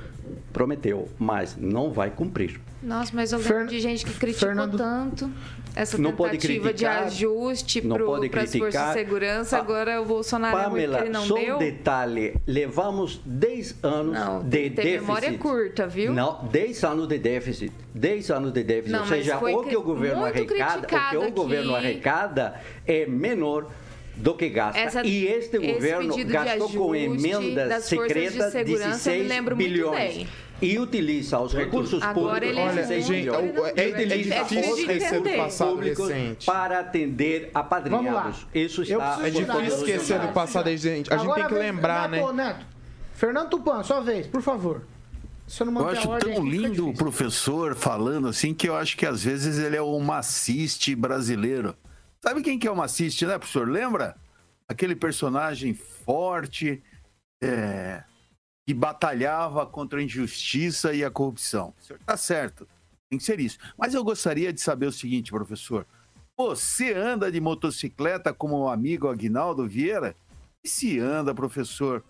[0.52, 2.60] prometeu, mas não vai cumprir.
[2.82, 5.32] Nossa, mas eu lembro Fer- de gente que criticou Fernando- tanto
[5.76, 9.58] essa Não tentativa de criticar, ajuste não pode para as forças de segurança.
[9.58, 11.56] Agora o Bolsonaro é Pamela, porque ele não só deu.
[11.56, 12.36] um detalhe.
[12.46, 15.02] Levamos 10 anos Não, de déficit.
[15.02, 16.14] memória curta, viu?
[16.14, 17.72] Não, 10 anos de déficit.
[17.96, 18.92] 10 anos de déficit.
[18.92, 23.06] Não, Ou seja, o que o governo muito arrecada, o que o governo arrecada é
[23.08, 23.68] menor
[24.16, 24.80] do que gasta.
[24.80, 29.68] Essa- e este governo de gastou com ajuste emendas de secretas me 16 lembro muito
[29.70, 30.28] bilhões.
[30.62, 33.58] E utiliza os recursos Agora públicos ele é Olha, 16 gente, bilhões.
[33.58, 36.46] o- é- é utiliza difícil esquecer do passado recente.
[36.46, 38.06] para atender apadrinhados.
[38.12, 38.50] Vamos lá.
[38.56, 41.14] Isso está É difícil esquecer do passado, gente.
[41.14, 42.18] A gente Agora tem que lembrar, né?
[42.20, 42.66] Neto, Neto.
[43.14, 44.82] Fernando Tupan, sua vez, por favor.
[45.80, 49.78] Eu acho tão lindo o professor falando assim que eu acho que às vezes ele
[49.78, 51.74] é o maciste brasileiro.
[52.22, 53.68] Sabe quem que é o maciste, né, professor?
[53.68, 54.16] Lembra?
[54.68, 56.84] Aquele personagem forte
[57.42, 58.04] é,
[58.68, 61.74] que batalhava contra a injustiça e a corrupção.
[61.80, 62.68] O senhor tá certo.
[63.10, 63.58] Tem que ser isso.
[63.78, 65.88] Mas eu gostaria de saber o seguinte, professor.
[66.38, 70.18] Você anda de motocicleta como o amigo Aguinaldo Vieira?
[70.66, 72.04] E se anda, professor?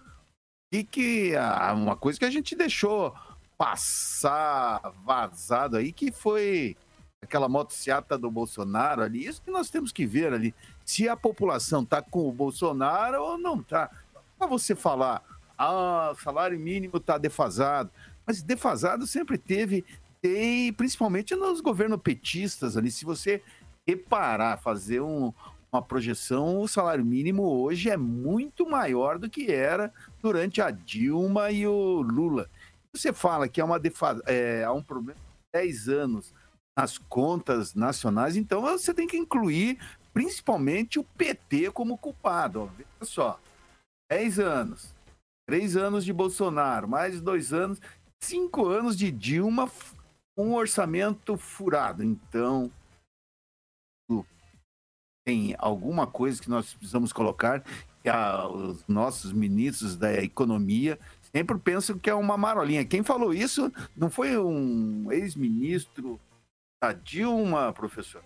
[0.74, 1.34] E que
[1.76, 3.14] uma coisa que a gente deixou
[3.56, 6.76] passar vazado aí, que foi
[7.22, 9.28] aquela motociata do Bolsonaro ali.
[9.28, 10.56] Isso que nós temos que ver ali.
[10.84, 13.92] Se a população tá com o Bolsonaro ou não tá.
[14.40, 15.24] Para você falar,
[15.58, 17.90] ah, salário mínimo tá defasado.
[18.26, 19.86] Mas defasado sempre teve,
[20.22, 22.92] tem, principalmente nos governos petistas ali.
[22.92, 23.42] Se você
[23.88, 25.34] reparar, fazer um-
[25.72, 31.52] uma projeção, o salário mínimo hoje é muito maior do que era durante a Dilma
[31.52, 32.50] e o Lula.
[32.96, 33.80] Você fala que é, uma
[34.26, 36.34] é, há um problema de 10 anos
[36.78, 39.80] nas contas nacionais, então você tem que incluir
[40.14, 42.72] principalmente o PT como culpado.
[42.78, 43.40] Veja só,
[44.10, 44.96] 10 anos,
[45.48, 47.80] 3 anos de Bolsonaro, mais dois anos,
[48.22, 49.72] 5 anos de Dilma,
[50.38, 52.04] um orçamento furado.
[52.04, 52.72] Então,
[55.26, 57.62] tem alguma coisa que nós precisamos colocar
[58.02, 61.00] que a- os nossos ministros da economia
[61.36, 62.86] sempre pensam que é uma marolinha.
[62.86, 66.20] Quem falou isso não foi um ex-ministro
[66.82, 68.24] da Dilma, professor?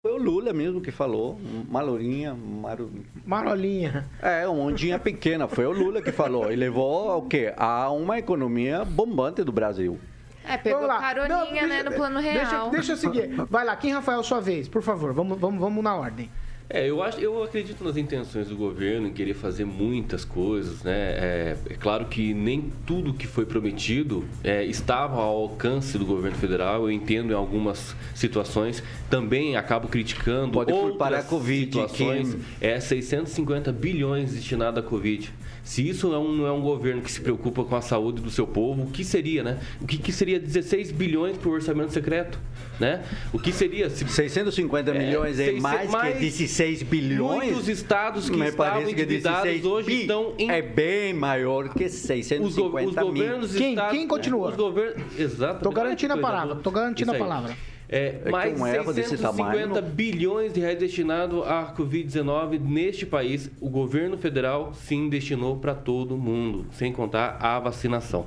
[0.00, 2.88] Foi o Lula mesmo que falou, Malourinha, Maru...
[3.26, 4.08] Marolinha.
[4.22, 6.52] É, uma ondinha pequena, foi o Lula que falou.
[6.52, 7.52] E levou ao quê?
[7.56, 9.98] A uma economia bombante do Brasil.
[10.44, 11.00] É, pegou Vamos lá.
[11.00, 12.70] caroninha, Não, né, no deixa- plano Deixa, real.
[12.70, 13.28] deixa eu seguir.
[13.50, 15.12] Vai lá, Kim Rafael, sua vez, por favor.
[15.12, 16.30] Vamos, vamos, vamos na ordem.
[16.70, 20.92] É, eu, acho, eu acredito nas intenções do governo em querer fazer muitas coisas, né?
[20.92, 26.36] É, é claro que nem tudo que foi prometido é, estava ao alcance do governo
[26.36, 26.82] federal.
[26.82, 28.82] Eu entendo em algumas situações.
[29.08, 32.34] Também acabo criticando Pode outras a Covid, situações.
[32.34, 35.32] que- É 650 bilhões destinados à Covid.
[35.68, 38.46] Se isso não, não é um governo que se preocupa com a saúde do seu
[38.46, 39.58] povo, o que seria, né?
[39.82, 42.38] O que, que seria 16 bilhões para o orçamento secreto,
[42.80, 43.02] né?
[43.34, 47.50] O que seria se 650 milhões é, mais, mais- que 16 bilhões.
[47.52, 51.84] Muitos estados que Me estavam endividados 16 hoje bi estão em É bem maior que
[51.84, 53.22] os, 650 go- os mil.
[53.24, 54.48] governos Quem- estados- quem continua?
[54.48, 55.62] Os governos, exatamente.
[55.64, 57.20] Tô garantindo a palavra, tô garantindo a aí.
[57.20, 57.54] palavra.
[57.90, 63.50] É, que mais desse 650 tamanho- bilhões de reais destinados à Covid-19 neste país.
[63.60, 68.26] O governo federal sim destinou para todo mundo, sem contar a vacinação.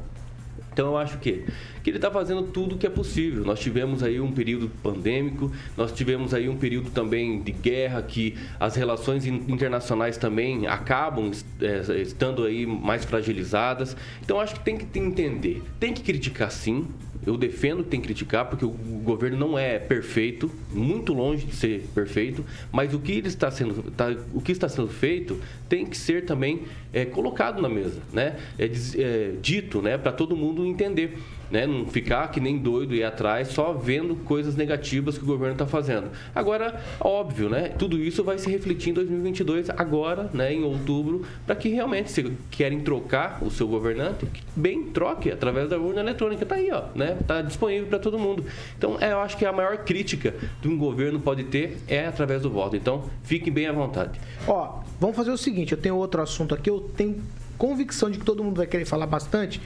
[0.73, 1.45] Então eu acho que
[1.83, 3.43] que ele está fazendo tudo o que é possível.
[3.43, 8.35] Nós tivemos aí um período pandêmico, nós tivemos aí um período também de guerra que
[8.59, 13.95] as relações in- internacionais também acabam é, estando aí mais fragilizadas.
[14.23, 16.87] Então acho que tem que entender, tem que criticar sim.
[17.23, 21.55] Eu defendo que tem que criticar porque o governo não é perfeito, muito longe de
[21.55, 25.85] ser perfeito, mas o que ele está sendo, tá- o que está sendo feito tem
[25.85, 28.37] que ser também é, colocado na mesa, né?
[28.57, 28.65] É,
[28.97, 31.15] é, dito, né, para todo mundo entender,
[31.51, 31.67] né?
[31.67, 35.67] Não ficar que nem doido ir atrás só vendo coisas negativas que o governo está
[35.67, 36.09] fazendo.
[36.33, 37.69] Agora, óbvio, né?
[37.69, 42.31] Tudo isso vai se refletir em 2022 agora, né, em outubro, para que realmente se
[42.49, 44.25] querem trocar o seu governante,
[44.55, 47.17] bem troque através da urna eletrônica, tá aí, ó, né?
[47.27, 48.45] Tá disponível para todo mundo.
[48.77, 52.41] Então, é, eu acho que a maior crítica que um governo pode ter é através
[52.41, 52.75] do voto.
[52.75, 54.19] Então, fiquem bem à vontade.
[54.47, 57.21] Ó, vamos fazer o seguinte, eu tenho outro assunto aqui, eu tenho
[57.57, 59.61] convicção de que todo mundo vai querer falar bastante.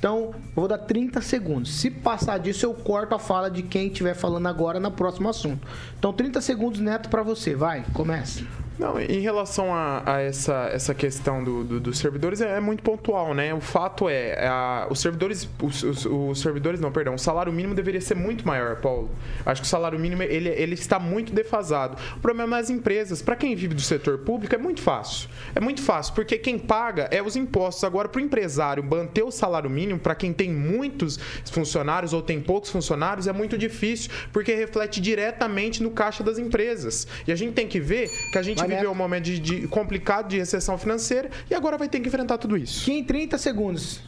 [0.00, 1.74] Então, eu vou dar 30 segundos.
[1.74, 5.68] Se passar disso, eu corto a fala de quem estiver falando agora no próximo assunto.
[5.98, 7.54] Então, 30 segundos, Neto, pra você.
[7.54, 8.42] Vai, começa.
[8.80, 12.82] Não, em relação a, a essa, essa questão do- do- dos servidores, é, é muito
[12.82, 13.52] pontual, né?
[13.52, 17.74] O fato é, a- os servidores, os, os- os servidores, não, perdão, o salário mínimo
[17.74, 19.10] deveria ser muito maior, Paulo.
[19.44, 21.98] Acho que o salário mínimo, ele, ele está muito defasado.
[22.16, 23.20] O problema é as empresas.
[23.20, 25.28] Para quem vive do setor público, é muito fácil.
[25.54, 27.84] É muito fácil, porque quem paga é os impostos.
[27.84, 31.18] Agora, para o empresário manter o salário mínimo, para quem tem muitos
[31.52, 37.06] funcionários ou tem poucos funcionários, é muito difícil, porque reflete diretamente no caixa das empresas.
[37.26, 38.92] E a gente tem que ver que a gente Vai, viveu Neto.
[38.92, 42.56] um momento de, de- complicado de recessão financeira e agora vai ter que enfrentar tudo
[42.56, 42.90] isso.
[42.90, 44.00] Em 30 segundos.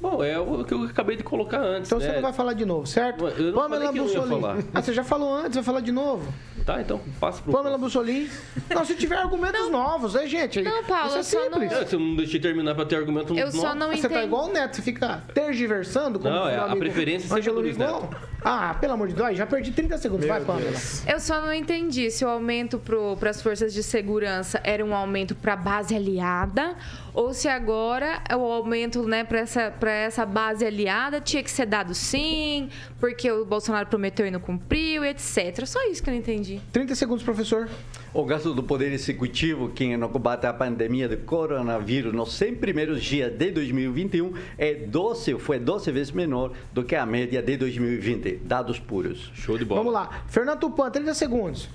[0.00, 1.88] Bom, é o que eu acabei de colocar antes.
[1.88, 2.14] Então você né?
[2.16, 3.26] não vai falar de novo, certo?
[3.26, 4.40] Eu não falei que eu não ia Bussolini.
[4.40, 4.58] falar.
[4.74, 6.30] Ah, você já falou antes, vai falar de novo.
[6.66, 8.28] Tá, então passa pro Pamela Bussolini.
[8.68, 10.60] Não, se tiver argumentos novos, né, gente?
[10.62, 11.72] Não, Paulo, isso é eu só não- simples.
[11.72, 14.26] É, se eu não deixei terminar para ter argumento Eu só não Você tá entendi.
[14.26, 17.76] igual o Neto, você fica tergiversando como Não, é, a preferência sempre é do Luiz
[17.76, 18.10] Rigon.
[18.44, 20.26] Ah, pelo amor de Deus, já perdi 30 segundos.
[20.26, 20.76] Vai, Pamela.
[21.06, 22.78] Eu só não entendi se o aumento
[23.18, 26.76] para as forças de segurança era um aumento para base aliada
[27.14, 31.64] ou se agora o aumento né, para essa, pra essa base aliada tinha que ser
[31.64, 32.68] dado sim,
[33.00, 35.64] porque o Bolsonaro prometeu e não cumpriu, etc.
[35.64, 36.60] Só isso que eu não entendi.
[36.70, 37.68] 30 segundos, professor.
[38.12, 43.02] O gasto do Poder Executivo que no combate à pandemia do coronavírus nos 100 primeiros
[43.02, 48.33] dias de 2021 é 12, foi 12 vezes menor do que a média de 2020.
[48.38, 49.30] Dados puros.
[49.34, 50.22] Show de Vamos lá.
[50.28, 51.68] Fernando Tupan, 30 segundos.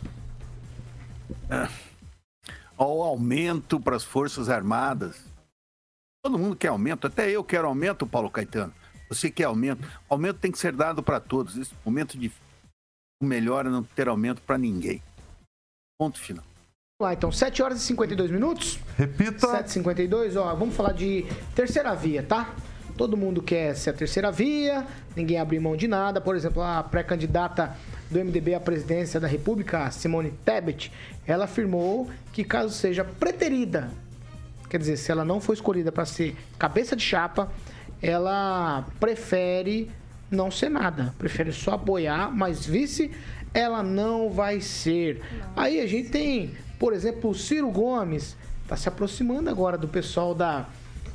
[2.77, 5.25] ao aumento para as Forças Armadas.
[6.23, 8.73] Todo mundo quer aumento, até eu quero aumento, Paulo Caetano.
[9.09, 9.87] Você quer aumento?
[10.07, 11.57] Aumento tem que ser dado para todos.
[11.57, 12.31] Esse momento de
[13.21, 15.01] o melhor é não ter aumento para ninguém.
[15.99, 16.43] Ponto final.
[16.99, 18.79] Vamos lá, então, 7 horas e 52 minutos.
[18.97, 19.47] Repita.
[19.47, 22.53] 7h52, ó, vamos falar de terceira via, tá?
[22.99, 24.85] Todo mundo quer ser a terceira via,
[25.15, 26.19] ninguém abre mão de nada.
[26.19, 27.73] Por exemplo, a pré-candidata
[28.11, 30.91] do MDB à presidência da República, Simone Tebet,
[31.25, 33.89] ela afirmou que caso seja preterida,
[34.69, 37.49] quer dizer, se ela não for escolhida para ser cabeça de chapa,
[38.01, 39.89] ela prefere
[40.29, 43.11] não ser nada, prefere só apoiar, mas vice
[43.53, 45.21] ela não vai ser.
[45.55, 48.35] Aí a gente tem, por exemplo, o Ciro Gomes,
[48.67, 50.67] tá se aproximando agora do pessoal da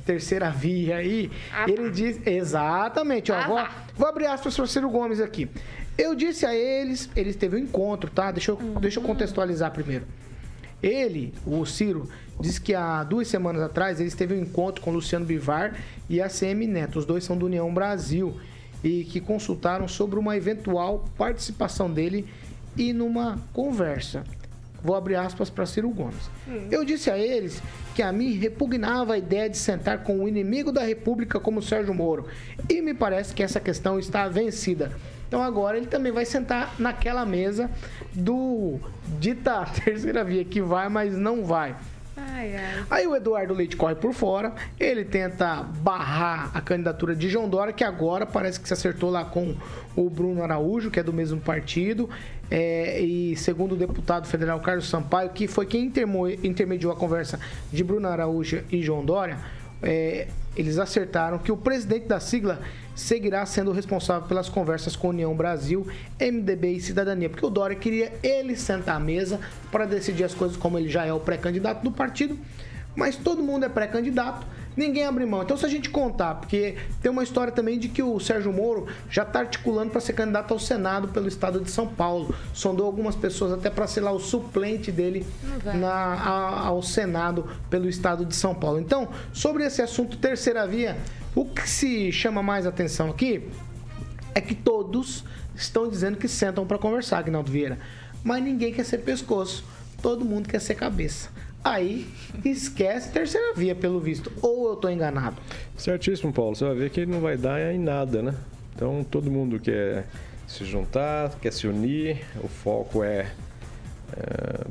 [0.05, 1.31] terceira via aí.
[1.67, 5.49] Ele diz exatamente, ó, vou, vou abrir aspas para o Ciro Gomes aqui.
[5.97, 8.31] Eu disse a eles, eles teve um encontro, tá?
[8.31, 10.07] Deixa eu, deixa eu contextualizar primeiro.
[10.83, 15.25] Ele, o Ciro, disse que há duas semanas atrás eles teve um encontro com Luciano
[15.25, 15.77] Bivar
[16.11, 16.99] e a CM Neto.
[16.99, 18.39] Os dois são do União Brasil
[18.83, 22.27] e que consultaram sobre uma eventual participação dele
[22.77, 24.25] e numa conversa.
[24.85, 26.31] Vou abrir aspas para Ciro Gomes.
[26.71, 27.63] Eu disse a eles
[27.95, 31.95] que a mim repugnava a ideia de sentar com o inimigo da República como Sérgio
[31.95, 32.27] Moro.
[32.69, 34.93] E me parece que essa questão está vencida.
[35.27, 37.71] Então agora ele também vai sentar naquela mesa
[38.13, 38.79] do
[39.19, 41.75] dita terceira via que vai, mas não vai.
[42.17, 42.85] Ai, ai.
[42.91, 47.73] Aí o Eduardo Leite corre por fora, ele tenta barrar a candidatura de João Dória,
[47.73, 49.57] que agora parece que se acertou lá com
[49.97, 52.09] o Bruno Araújo, que é do mesmo partido,
[52.57, 55.93] é, e segundo o deputado federal Carlos Sampaio, que foi quem
[56.45, 57.41] intermediou a conversa
[57.73, 59.39] de Bruno Araújo e João Dória,
[59.83, 62.61] é, eles acertaram que o presidente da sigla
[62.95, 65.85] seguirá sendo responsável pelas conversas com União Brasil,
[66.21, 69.41] MDB e Cidadania, porque o Dória queria ele sentar à mesa
[69.73, 72.39] para decidir as coisas como ele já é o pré-candidato do partido,
[72.95, 74.47] mas todo mundo é pré-candidato
[74.77, 75.43] ninguém abre mão.
[75.43, 78.87] Então, se a gente contar, porque tem uma história também de que o Sérgio Moro
[79.11, 82.35] já está articulando para ser candidato ao Senado pelo estado de São Paulo.
[82.53, 85.27] Sondou algumas pessoas até para ser lá o suplente dele
[85.65, 88.81] na, a, ao Senado pelo estado de São Paulo.
[88.81, 90.97] Então, sobre esse assunto terceira via,
[91.35, 93.49] o que se chama mais atenção aqui
[94.35, 97.79] é que todos estão dizendo que sentam para conversar, Agnaldo Vieira.
[98.23, 99.65] Mas ninguém quer ser pescoço,
[100.03, 101.29] todo mundo quer ser cabeça
[101.65, 102.07] aí
[102.45, 104.31] esquece terceira via, pelo visto.
[104.43, 105.37] Ou eu estou enganado?
[105.77, 106.55] Certíssimo, Paulo.
[106.55, 108.35] Você vai ver que não vai dar em nada, né?
[108.75, 110.07] Então todo mundo quer
[110.47, 112.23] se juntar, quer se unir.
[112.43, 113.33] O foco é,
[114.13, 114.65] é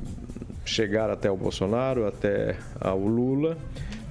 [0.64, 3.58] chegar até o Bolsonaro, até ao Lula,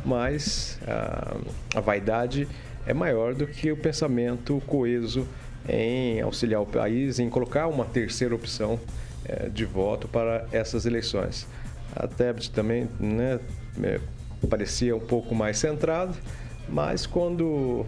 [0.05, 1.37] mas a,
[1.78, 2.49] a vaidade
[2.87, 5.26] é maior do que o pensamento coeso
[5.68, 8.78] em auxiliar o país, em colocar uma terceira opção
[9.24, 11.47] é, de voto para essas eleições.
[11.95, 13.38] A Tebet também né,
[13.82, 14.01] é,
[14.49, 16.14] parecia um pouco mais centrado,
[16.68, 17.86] mas quando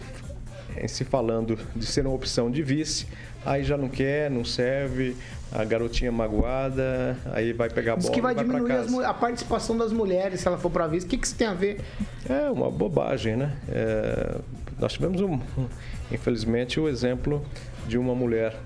[0.77, 3.07] em se falando de ser uma opção de vice,
[3.45, 5.17] aí já não quer, não serve,
[5.53, 8.09] a garotinha magoada, aí vai pegar a bola.
[8.09, 11.07] Diz que vai, vai diminuir a participação das mulheres se ela for para vice.
[11.07, 11.81] O que, que isso tem a ver?
[12.29, 13.57] É uma bobagem, né?
[13.69, 14.37] É,
[14.79, 15.39] nós tivemos, um,
[16.11, 17.45] infelizmente, o exemplo
[17.87, 18.57] de uma mulher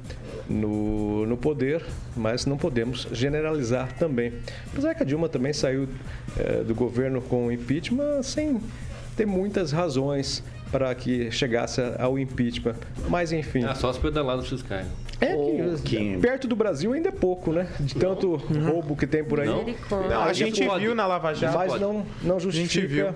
[0.48, 1.84] no, no poder,
[2.16, 4.32] mas não podemos generalizar também.
[4.72, 5.88] Apesar que a Dilma também saiu
[6.38, 8.60] é, do governo com impeachment sem
[9.16, 12.76] ter muitas razões para que chegasse ao impeachment.
[13.08, 13.64] Mas enfim.
[13.64, 14.86] Ah, só as pedaladas fiscais.
[15.20, 15.34] É
[15.84, 17.68] que, perto do Brasil ainda é pouco, né?
[17.80, 18.70] De tanto uhum.
[18.70, 19.48] roubo que tem por aí.
[19.48, 19.64] Não,
[20.08, 21.58] não a gente viu na Lava Jato.
[21.58, 23.14] Mas não, não justifica.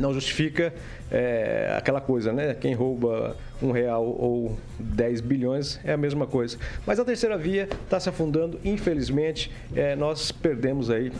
[0.00, 0.72] Não justifica
[1.10, 2.54] é, aquela coisa, né?
[2.54, 6.58] Quem rouba um real ou 10 bilhões é a mesma coisa.
[6.86, 11.12] Mas a terceira via está se afundando, infelizmente, é, nós perdemos aí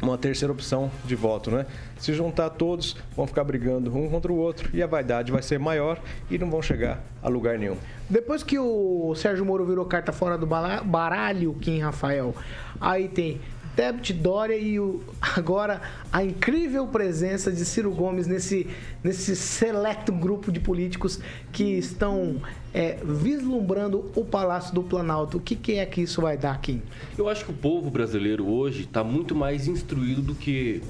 [0.00, 1.66] uma terceira opção de voto, né?
[1.98, 5.58] Se juntar todos, vão ficar brigando um contra o outro e a vaidade vai ser
[5.58, 6.00] maior
[6.30, 7.76] e não vão chegar a lugar nenhum.
[8.08, 12.34] Depois que o Sérgio Moro virou carta fora do baralho, Kim Rafael,
[12.80, 13.40] aí tem
[13.78, 15.80] Tebet Dória e o, agora
[16.12, 18.66] a incrível presença de Ciro Gomes nesse,
[19.04, 21.20] nesse seleto grupo de políticos
[21.52, 22.42] que estão
[22.74, 25.36] é, vislumbrando o Palácio do Planalto.
[25.36, 26.82] O que, que é que isso vai dar, Kim?
[27.16, 30.82] Eu acho que o povo brasileiro hoje está muito mais instruído do que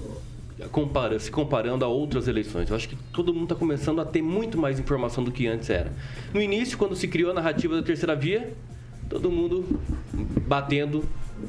[0.72, 2.70] compara, se comparando a outras eleições.
[2.70, 5.68] Eu acho que todo mundo está começando a ter muito mais informação do que antes
[5.68, 5.92] era.
[6.32, 8.50] No início, quando se criou a narrativa da terceira via,
[9.10, 9.78] todo mundo
[10.46, 11.04] batendo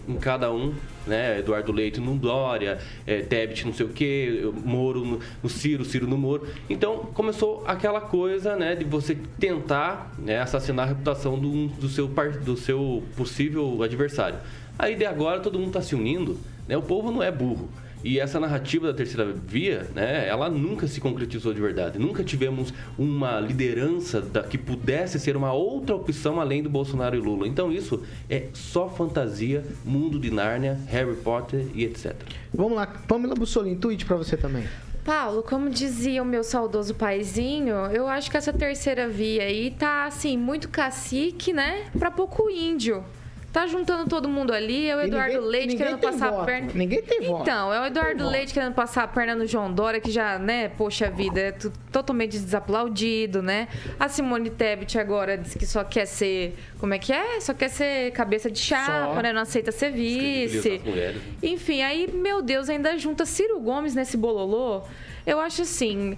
[0.07, 0.73] em cada um,
[1.05, 1.39] né?
[1.39, 6.07] Eduardo Leite no Dória, é, Tebet não sei o quê, Moro no, no, Ciro, Ciro
[6.07, 6.47] no Moro.
[6.69, 12.07] Então começou aquela coisa, né, de você tentar né, assassinar a reputação do, do, seu,
[12.07, 14.39] do seu possível adversário.
[14.77, 16.37] Aí de agora todo mundo está se unindo,
[16.67, 16.77] né?
[16.77, 17.69] O povo não é burro.
[18.03, 21.99] E essa narrativa da terceira via, né, ela nunca se concretizou de verdade.
[21.99, 27.19] Nunca tivemos uma liderança da, que pudesse ser uma outra opção além do Bolsonaro e
[27.19, 27.47] Lula.
[27.47, 32.15] Então isso é só fantasia, mundo de Nárnia, Harry Potter e etc.
[32.53, 34.63] Vamos lá, Pamela Bussolini, tweet para você também.
[35.03, 40.05] Paulo, como dizia o meu saudoso paizinho, eu acho que essa terceira via aí tá
[40.05, 43.03] assim muito cacique, né, para pouco índio.
[43.51, 46.41] Tá juntando todo mundo ali, é o Eduardo ninguém, Leite ninguém querendo passar voto.
[46.41, 46.71] a perna.
[46.73, 47.41] Ninguém tem voto.
[47.41, 50.69] Então, é o Eduardo Leite querendo passar a perna no João Dória, que já, né,
[50.69, 51.51] poxa vida, é
[51.91, 53.67] totalmente desaplaudido, né?
[53.99, 56.55] A Simone Tebet agora diz que só quer ser.
[56.77, 57.39] Como é que é?
[57.39, 59.21] Só quer ser cabeça de chapa, só.
[59.21, 59.33] né?
[59.33, 60.79] Não aceita ser vice.
[61.41, 64.83] Enfim, aí, meu Deus, ainda junta Ciro Gomes nesse bololô.
[65.25, 66.17] Eu acho assim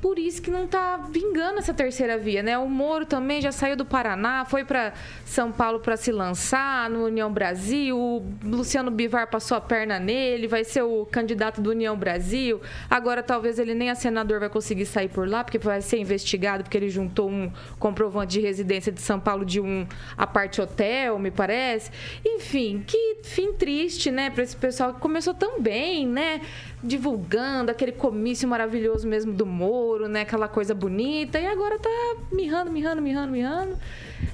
[0.00, 2.56] por isso que não está vingando essa terceira via, né?
[2.56, 4.92] O Moro também já saiu do Paraná, foi para
[5.24, 7.98] São Paulo para se lançar no União Brasil.
[7.98, 12.60] O Luciano Bivar passou a perna nele, vai ser o candidato do União Brasil.
[12.88, 16.62] Agora talvez ele nem a senador vai conseguir sair por lá, porque vai ser investigado
[16.62, 19.86] porque ele juntou um comprovante de residência de São Paulo de um
[20.16, 21.90] aparte hotel, me parece.
[22.24, 26.40] Enfim, que fim triste, né, para esse pessoal que começou tão bem, né?
[26.82, 30.22] Divulgando aquele comício maravilhoso mesmo do Moro, né?
[30.22, 31.38] Aquela coisa bonita.
[31.38, 33.78] E agora tá mirrando, mirrando, mirrando, mirrando.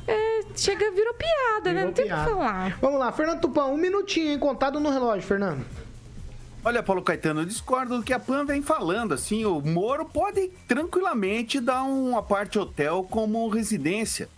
[0.07, 1.73] É, chega, virou piada, né?
[1.73, 1.85] virou né?
[1.85, 2.79] Não tem o que falar.
[2.81, 4.39] Vamos lá, Fernando Tupão, um minutinho, hein?
[4.39, 5.65] Contado no relógio, Fernando.
[6.65, 9.13] Olha, Paulo Caetano, eu discordo do que a Pan vem falando.
[9.13, 14.29] Assim, o Moro pode tranquilamente dar uma parte hotel como residência.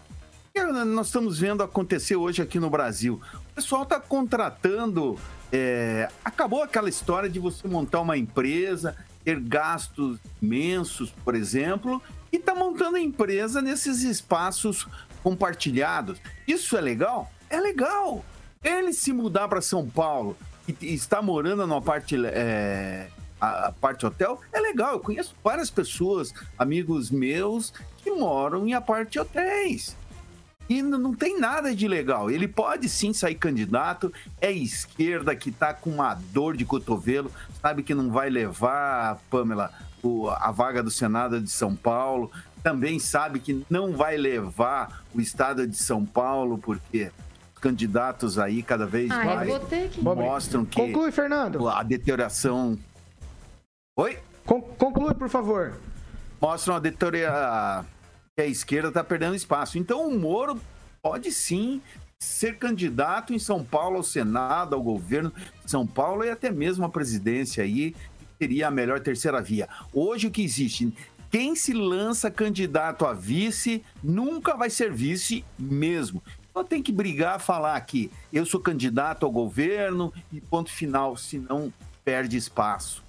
[0.86, 3.20] Nós estamos vendo acontecer hoje aqui no Brasil.
[3.52, 5.16] O pessoal está contratando
[5.52, 12.38] é, acabou aquela história de você montar uma empresa, ter gastos imensos, por exemplo, e
[12.38, 14.86] tá montando a empresa nesses espaços
[15.22, 16.18] compartilhados.
[16.46, 17.30] Isso é legal?
[17.48, 18.24] É legal.
[18.62, 20.36] Ele se mudar para São Paulo,
[20.68, 23.08] e, está morando numa parte, é,
[23.40, 24.94] a parte hotel, é legal.
[24.94, 29.96] Eu conheço várias pessoas, amigos meus, que moram em aparte hotéis.
[30.68, 32.30] E não tem nada de legal.
[32.30, 37.30] Ele pode sim sair candidato, é esquerda que tá com uma dor de cotovelo,
[37.62, 39.70] sabe que não vai levar, Pamela,
[40.02, 42.30] o- a vaga do Senado de São Paulo.
[42.62, 47.12] Também sabe que não vai levar o estado de São Paulo, porque
[47.54, 51.68] os candidatos aí cada vez Ah, mais que- mostram que Conclui, Fernando.
[51.68, 52.76] a deterioração.
[53.96, 54.18] Oi?
[54.44, 55.74] conclui, por favor.
[56.40, 57.86] Mostram a deterioração.
[58.38, 59.78] Que a esquerda está perdendo espaço.
[59.78, 60.60] Então o Moro
[61.00, 61.80] pode sim
[62.18, 65.32] ser candidato em São Paulo ao Senado, ao governo
[65.64, 69.66] de São Paulo e até mesmo à presidência aí, que seria a melhor terceira via.
[69.90, 70.92] Hoje o que existe,
[71.30, 76.22] quem se lança candidato a vice nunca vai ser vice mesmo.
[76.50, 81.72] Então tem que brigar, falar que eu sou candidato ao governo e ponto final, senão
[82.04, 83.02] perde espaço.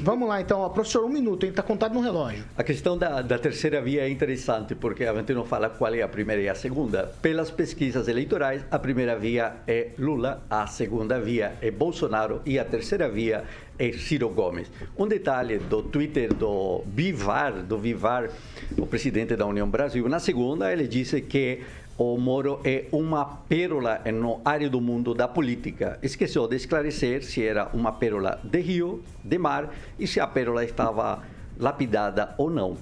[0.00, 0.68] Vamos lá, então.
[0.70, 1.52] Professor, um minuto, hein?
[1.52, 2.44] Tá contado no relógio.
[2.56, 6.00] A questão da, da terceira via é interessante, porque a gente não fala qual é
[6.00, 7.12] a primeira e a segunda.
[7.20, 12.64] Pelas pesquisas eleitorais, a primeira via é Lula, a segunda via é Bolsonaro e a
[12.64, 13.44] terceira via
[13.78, 14.70] é Ciro Gomes.
[14.96, 18.30] Um detalhe do Twitter do Vivar, do Vivar,
[18.76, 21.60] o presidente da União Brasil, na segunda ele disse que
[21.98, 25.98] o Moro é uma pérola no área do mundo da política.
[26.00, 30.64] Esqueceu de esclarecer se era uma pérola de rio, de mar, e se a pérola
[30.64, 31.24] estava
[31.58, 32.76] lapidada ou não.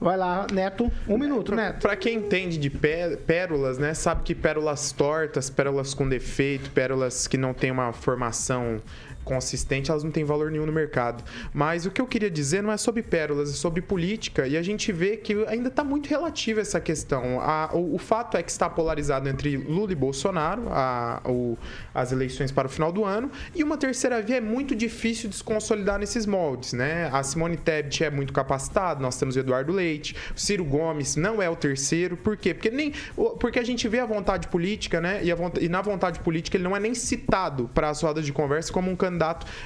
[0.00, 0.88] Vai lá, Neto.
[1.08, 1.82] Um minuto, Neto.
[1.82, 7.26] Para quem entende de pé- pérolas, né, sabe que pérolas tortas, pérolas com defeito, pérolas
[7.26, 8.80] que não têm uma formação
[9.28, 11.22] consistente, elas não têm valor nenhum no mercado.
[11.52, 14.46] Mas o que eu queria dizer não é sobre pérolas, é sobre política.
[14.46, 17.40] E a gente vê que ainda está muito relativa essa questão.
[17.40, 21.56] A- o, o fato é que está polarizado entre Lula e Bolsonaro, a- o-
[21.94, 23.30] as eleições para o final do ano.
[23.54, 26.72] E uma terceira via é muito difícil de se consolidar nesses moldes.
[26.72, 27.10] Né?
[27.12, 31.42] A Simone Tebet é muito capacitada, nós temos o Eduardo Leite, o Ciro Gomes não
[31.42, 32.16] é o terceiro.
[32.16, 32.54] Por quê?
[32.54, 32.92] Porque, nem,
[33.38, 35.20] porque a gente vê a vontade política, né?
[35.22, 38.32] E, a e na vontade política ele não é nem citado para as rodas de
[38.32, 39.17] conversa como um candidato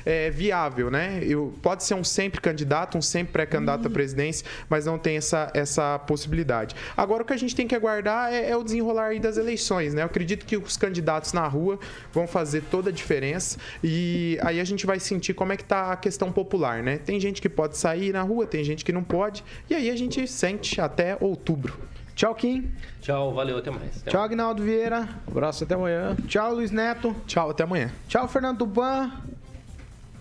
[0.04, 1.20] é, viável, né?
[1.22, 5.50] Eu, pode ser um sempre candidato, um sempre pré-candidato à presidência, mas não tem essa,
[5.54, 6.74] essa possibilidade.
[6.96, 9.94] Agora, o que a gente tem que aguardar é, é o desenrolar aí das eleições,
[9.94, 10.02] né?
[10.02, 11.78] Eu acredito que os candidatos na rua
[12.12, 15.92] vão fazer toda a diferença e aí a gente vai sentir como é que tá
[15.92, 16.98] a questão popular, né?
[16.98, 19.96] Tem gente que pode sair na rua, tem gente que não pode, e aí a
[19.96, 21.92] gente sente até outubro.
[22.14, 22.70] Tchau, Kim.
[23.00, 24.00] Tchau, valeu, até mais.
[24.02, 25.08] Até Tchau, Agnaldo Vieira.
[25.26, 26.14] Abraço, até amanhã.
[26.28, 27.16] Tchau, Luiz Neto.
[27.26, 27.90] Tchau, até amanhã.
[28.06, 29.10] Tchau, Fernando Tupan.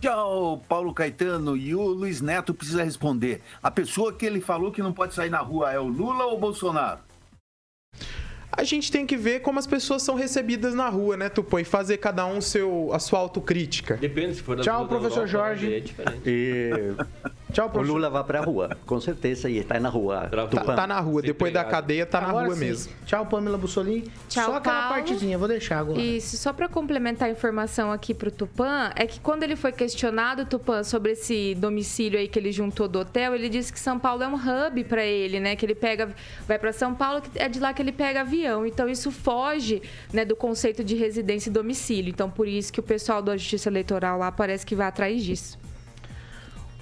[0.01, 1.55] Tchau, Paulo Caetano.
[1.55, 3.39] E o Luiz Neto precisa responder.
[3.61, 6.37] A pessoa que ele falou que não pode sair na rua é o Lula ou
[6.37, 6.99] o Bolsonaro?
[8.51, 11.61] A gente tem que ver como as pessoas são recebidas na rua, né, Tupã?
[11.61, 13.95] E fazer cada um seu, a sua autocrítica.
[13.95, 15.73] Depende se for da Tchau, professor Europa, Jorge.
[15.73, 16.21] É diferente.
[16.25, 16.71] E
[17.51, 17.93] Tchau, o professor.
[17.93, 20.29] Lula vai para a rua, com certeza, e está na rua.
[20.29, 22.65] Tá, tá na rua, depois da cadeia tá na Agora rua sim.
[22.65, 22.93] mesmo.
[23.05, 24.09] Tchau, Pamela Bussolini.
[24.29, 24.95] Tchau, Só aquela Paulo.
[24.95, 25.99] partezinha, vou deixar agora.
[25.99, 30.45] Isso, só para complementar a informação aqui pro Tupã, é que quando ele foi questionado,
[30.45, 34.23] Tupã, sobre esse domicílio aí que ele juntou do hotel, ele disse que São Paulo
[34.23, 35.55] é um hub para ele, né?
[35.55, 36.09] Que ele pega,
[36.47, 38.65] vai para São Paulo, que é de lá que ele pega avião.
[38.65, 39.81] Então isso foge,
[40.13, 42.09] né, do conceito de residência e domicílio.
[42.09, 45.59] Então por isso que o pessoal da Justiça Eleitoral lá parece que vai atrás disso.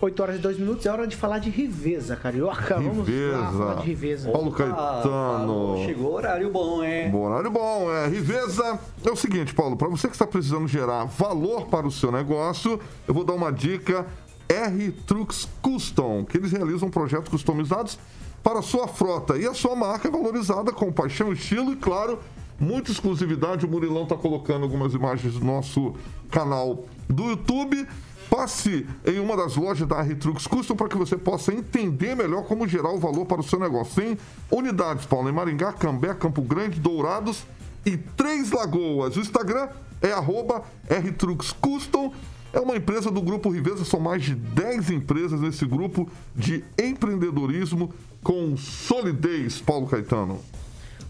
[0.02, 2.76] 8 horas e 2 minutos, é hora de falar de Riveza, carioca.
[2.76, 4.32] Vamos lá falar de Riveza.
[4.32, 5.04] Paulo Ah, Caetano.
[5.04, 7.10] Paulo, chegou horário bom, hein?
[7.12, 8.08] Bom horário bom, é.
[8.08, 12.12] Riveza é o seguinte, Paulo, para você que está precisando gerar valor para o seu
[12.12, 14.06] negócio, eu vou dar uma dica
[14.48, 18.00] R Trucks Custom, que eles realizam projetos customizados
[18.42, 22.20] para a sua frota e a sua marca é valorizada com paixão, estilo e, claro,
[22.58, 23.66] muita exclusividade.
[23.66, 25.94] O Murilão está colocando algumas imagens do nosso
[26.32, 27.86] canal do YouTube.
[28.30, 32.68] Passe em uma das lojas da R-Trux Custom para que você possa entender melhor como
[32.68, 34.02] gerar o valor para o seu negócio.
[34.02, 34.18] Tem
[34.52, 37.44] unidades, Paulo, em Maringá, Cambé, Campo Grande, Dourados
[37.86, 39.18] e Três Lagoas.
[39.18, 39.70] O Instagram
[40.02, 42.14] é arroba R-Trux Custom.
[42.54, 47.94] É uma empresa do Grupo Riveza, são mais de 10 empresas nesse grupo de empreendedorismo
[48.24, 50.40] com solidez, Paulo Caetano.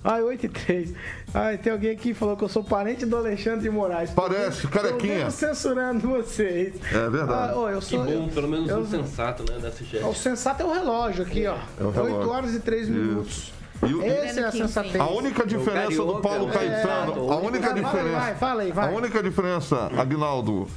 [0.03, 0.93] Ai, 8 e 3.
[1.33, 4.09] Ai, tem alguém aqui que falou que eu sou parente do Alexandre de Moraes.
[4.11, 5.15] Parece, Tô carequinha.
[5.15, 6.75] mesmo censurando vocês.
[6.91, 7.51] É verdade.
[7.53, 10.05] Ah, ô, eu Que sou, bom, pelo menos eu- um sensato, né, dessa chefe.
[10.05, 11.55] O sensato é o relógio aqui, ó.
[11.79, 12.15] É o relógio.
[12.17, 13.51] 8 horas e 3 minutos.
[13.85, 14.95] E o- Esse é a sensatez.
[14.95, 18.19] A única diferença do Paulo carioca, Caetano, a única Vai, vai, diferença.
[18.19, 18.87] vai, fala aí, vai.
[18.87, 20.67] A única diferença, Agnaldo,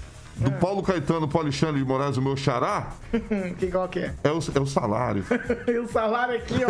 [0.42, 2.92] do Paulo Caetano pro Alexandre de Moraes, o meu xará,
[3.58, 4.14] que qual que é?
[4.24, 5.24] é o, é o salário.
[5.66, 6.68] e o salário aqui, ó.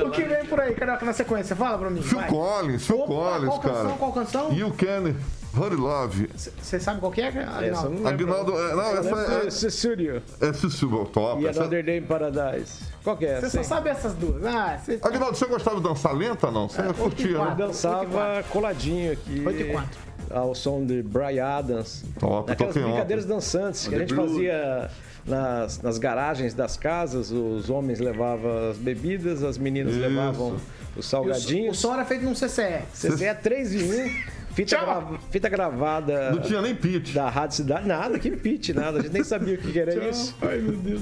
[0.06, 1.54] o que vem por aí, Carioca, na sequência?
[1.56, 2.02] Fala pra mim.
[2.02, 2.28] Phil vai.
[2.28, 3.74] Collins, Phil Opa, Collins, qual cara.
[3.74, 4.52] canção, qual canção?
[4.52, 5.14] You Can
[5.56, 6.30] Hurry Love.
[6.36, 8.52] Você sabe qual que é, eu Aguinaldo?
[8.56, 11.42] é, não, Eu essa é- de Cecília É Cecília Top.
[11.42, 12.84] e essa- Another Day in Paradise.
[13.02, 13.40] Qual que é?
[13.40, 14.44] Você só sabe essas duas.
[14.44, 14.98] Ah, você...
[15.02, 16.68] Aguinaldo, você gostava de dançar lenta, não?
[16.68, 17.54] Você curtia, Eu né?
[17.56, 19.42] dançava coladinho aqui.
[19.44, 20.09] 8 e 4.
[20.30, 22.04] Ao som de Brian Adams.
[22.18, 23.34] Top, Naquelas toquei brincadeiras ontem.
[23.34, 24.90] dançantes que a gente fazia
[25.26, 27.30] nas, nas garagens das casas.
[27.32, 30.02] Os homens levavam as bebidas, as meninas Isso.
[30.02, 30.60] levavam os
[30.96, 31.76] E o, salgadinhos.
[31.78, 32.82] o som era feito num CCE.
[32.92, 34.40] CC é 3 em 1.
[34.52, 34.84] Fita, Tchau.
[34.84, 36.32] grava- fita gravada.
[36.32, 37.14] Não tinha nem pitch.
[37.14, 37.86] Da Rádio Cidade.
[37.86, 38.98] Nada, que pitch, nada.
[38.98, 40.36] A gente nem sabia o que que era isso.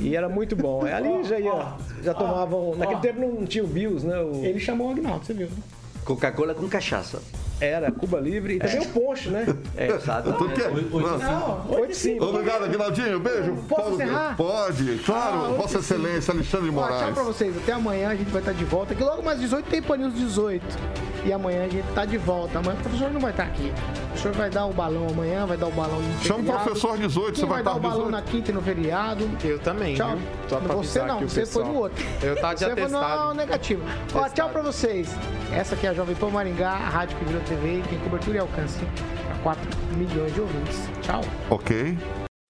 [0.03, 0.87] E era muito bom.
[0.87, 1.75] É, Ali já ia.
[2.05, 2.75] Já tomavam.
[2.77, 4.19] Naquele tempo não tinha o Bios, né?
[4.21, 5.49] O- Ele chamou o Agnaldo, você viu?
[6.05, 7.21] Coca-Cola com cachaça.
[7.61, 9.47] Era Cuba Livre e também o Poncho, né?
[9.77, 10.39] É, exatamente.
[10.39, 10.71] Tu quer?
[10.71, 12.25] Não, 8 5.
[12.25, 13.19] Obrigado, Aguinaldinho.
[13.19, 13.53] Beijo.
[13.69, 14.37] Posso Paulo- encerrar?
[14.37, 15.45] Pode, claro.
[15.47, 17.15] Ah, Vossa Excelência, Alexandre de Ó, tchau Moraes.
[17.15, 17.57] pra vocês.
[17.57, 18.95] Até amanhã a gente vai estar de volta.
[18.95, 20.65] Que logo mais 18 tem Panils 18.
[21.25, 22.61] E amanhã a gente tá de volta.
[22.61, 23.73] Amanhã o professor não vai estar aqui.
[23.73, 26.97] O professor vai dar o balão amanhã, vai dar o balão no Chama o professor
[26.97, 28.11] 18, Quem você vai dar estar o balão 18?
[28.13, 29.29] na quinta e no feriado.
[29.45, 30.11] Eu também, Tchau.
[30.17, 30.19] viu?
[30.49, 31.67] Só pra você não, o você foi pessoal.
[31.67, 32.05] no outro.
[32.23, 33.35] Eu tava de Você foi no atestado.
[33.35, 33.83] negativo.
[34.15, 35.09] Ó, tchau pra vocês.
[35.53, 38.41] Essa aqui é a Jovem Pan Maringá, a rádio que virou TV tem cobertura e
[38.41, 38.81] alcance
[39.33, 39.63] a 4
[39.97, 40.89] milhões de ouvintes.
[41.03, 41.23] Tchau.
[41.51, 41.97] Ok.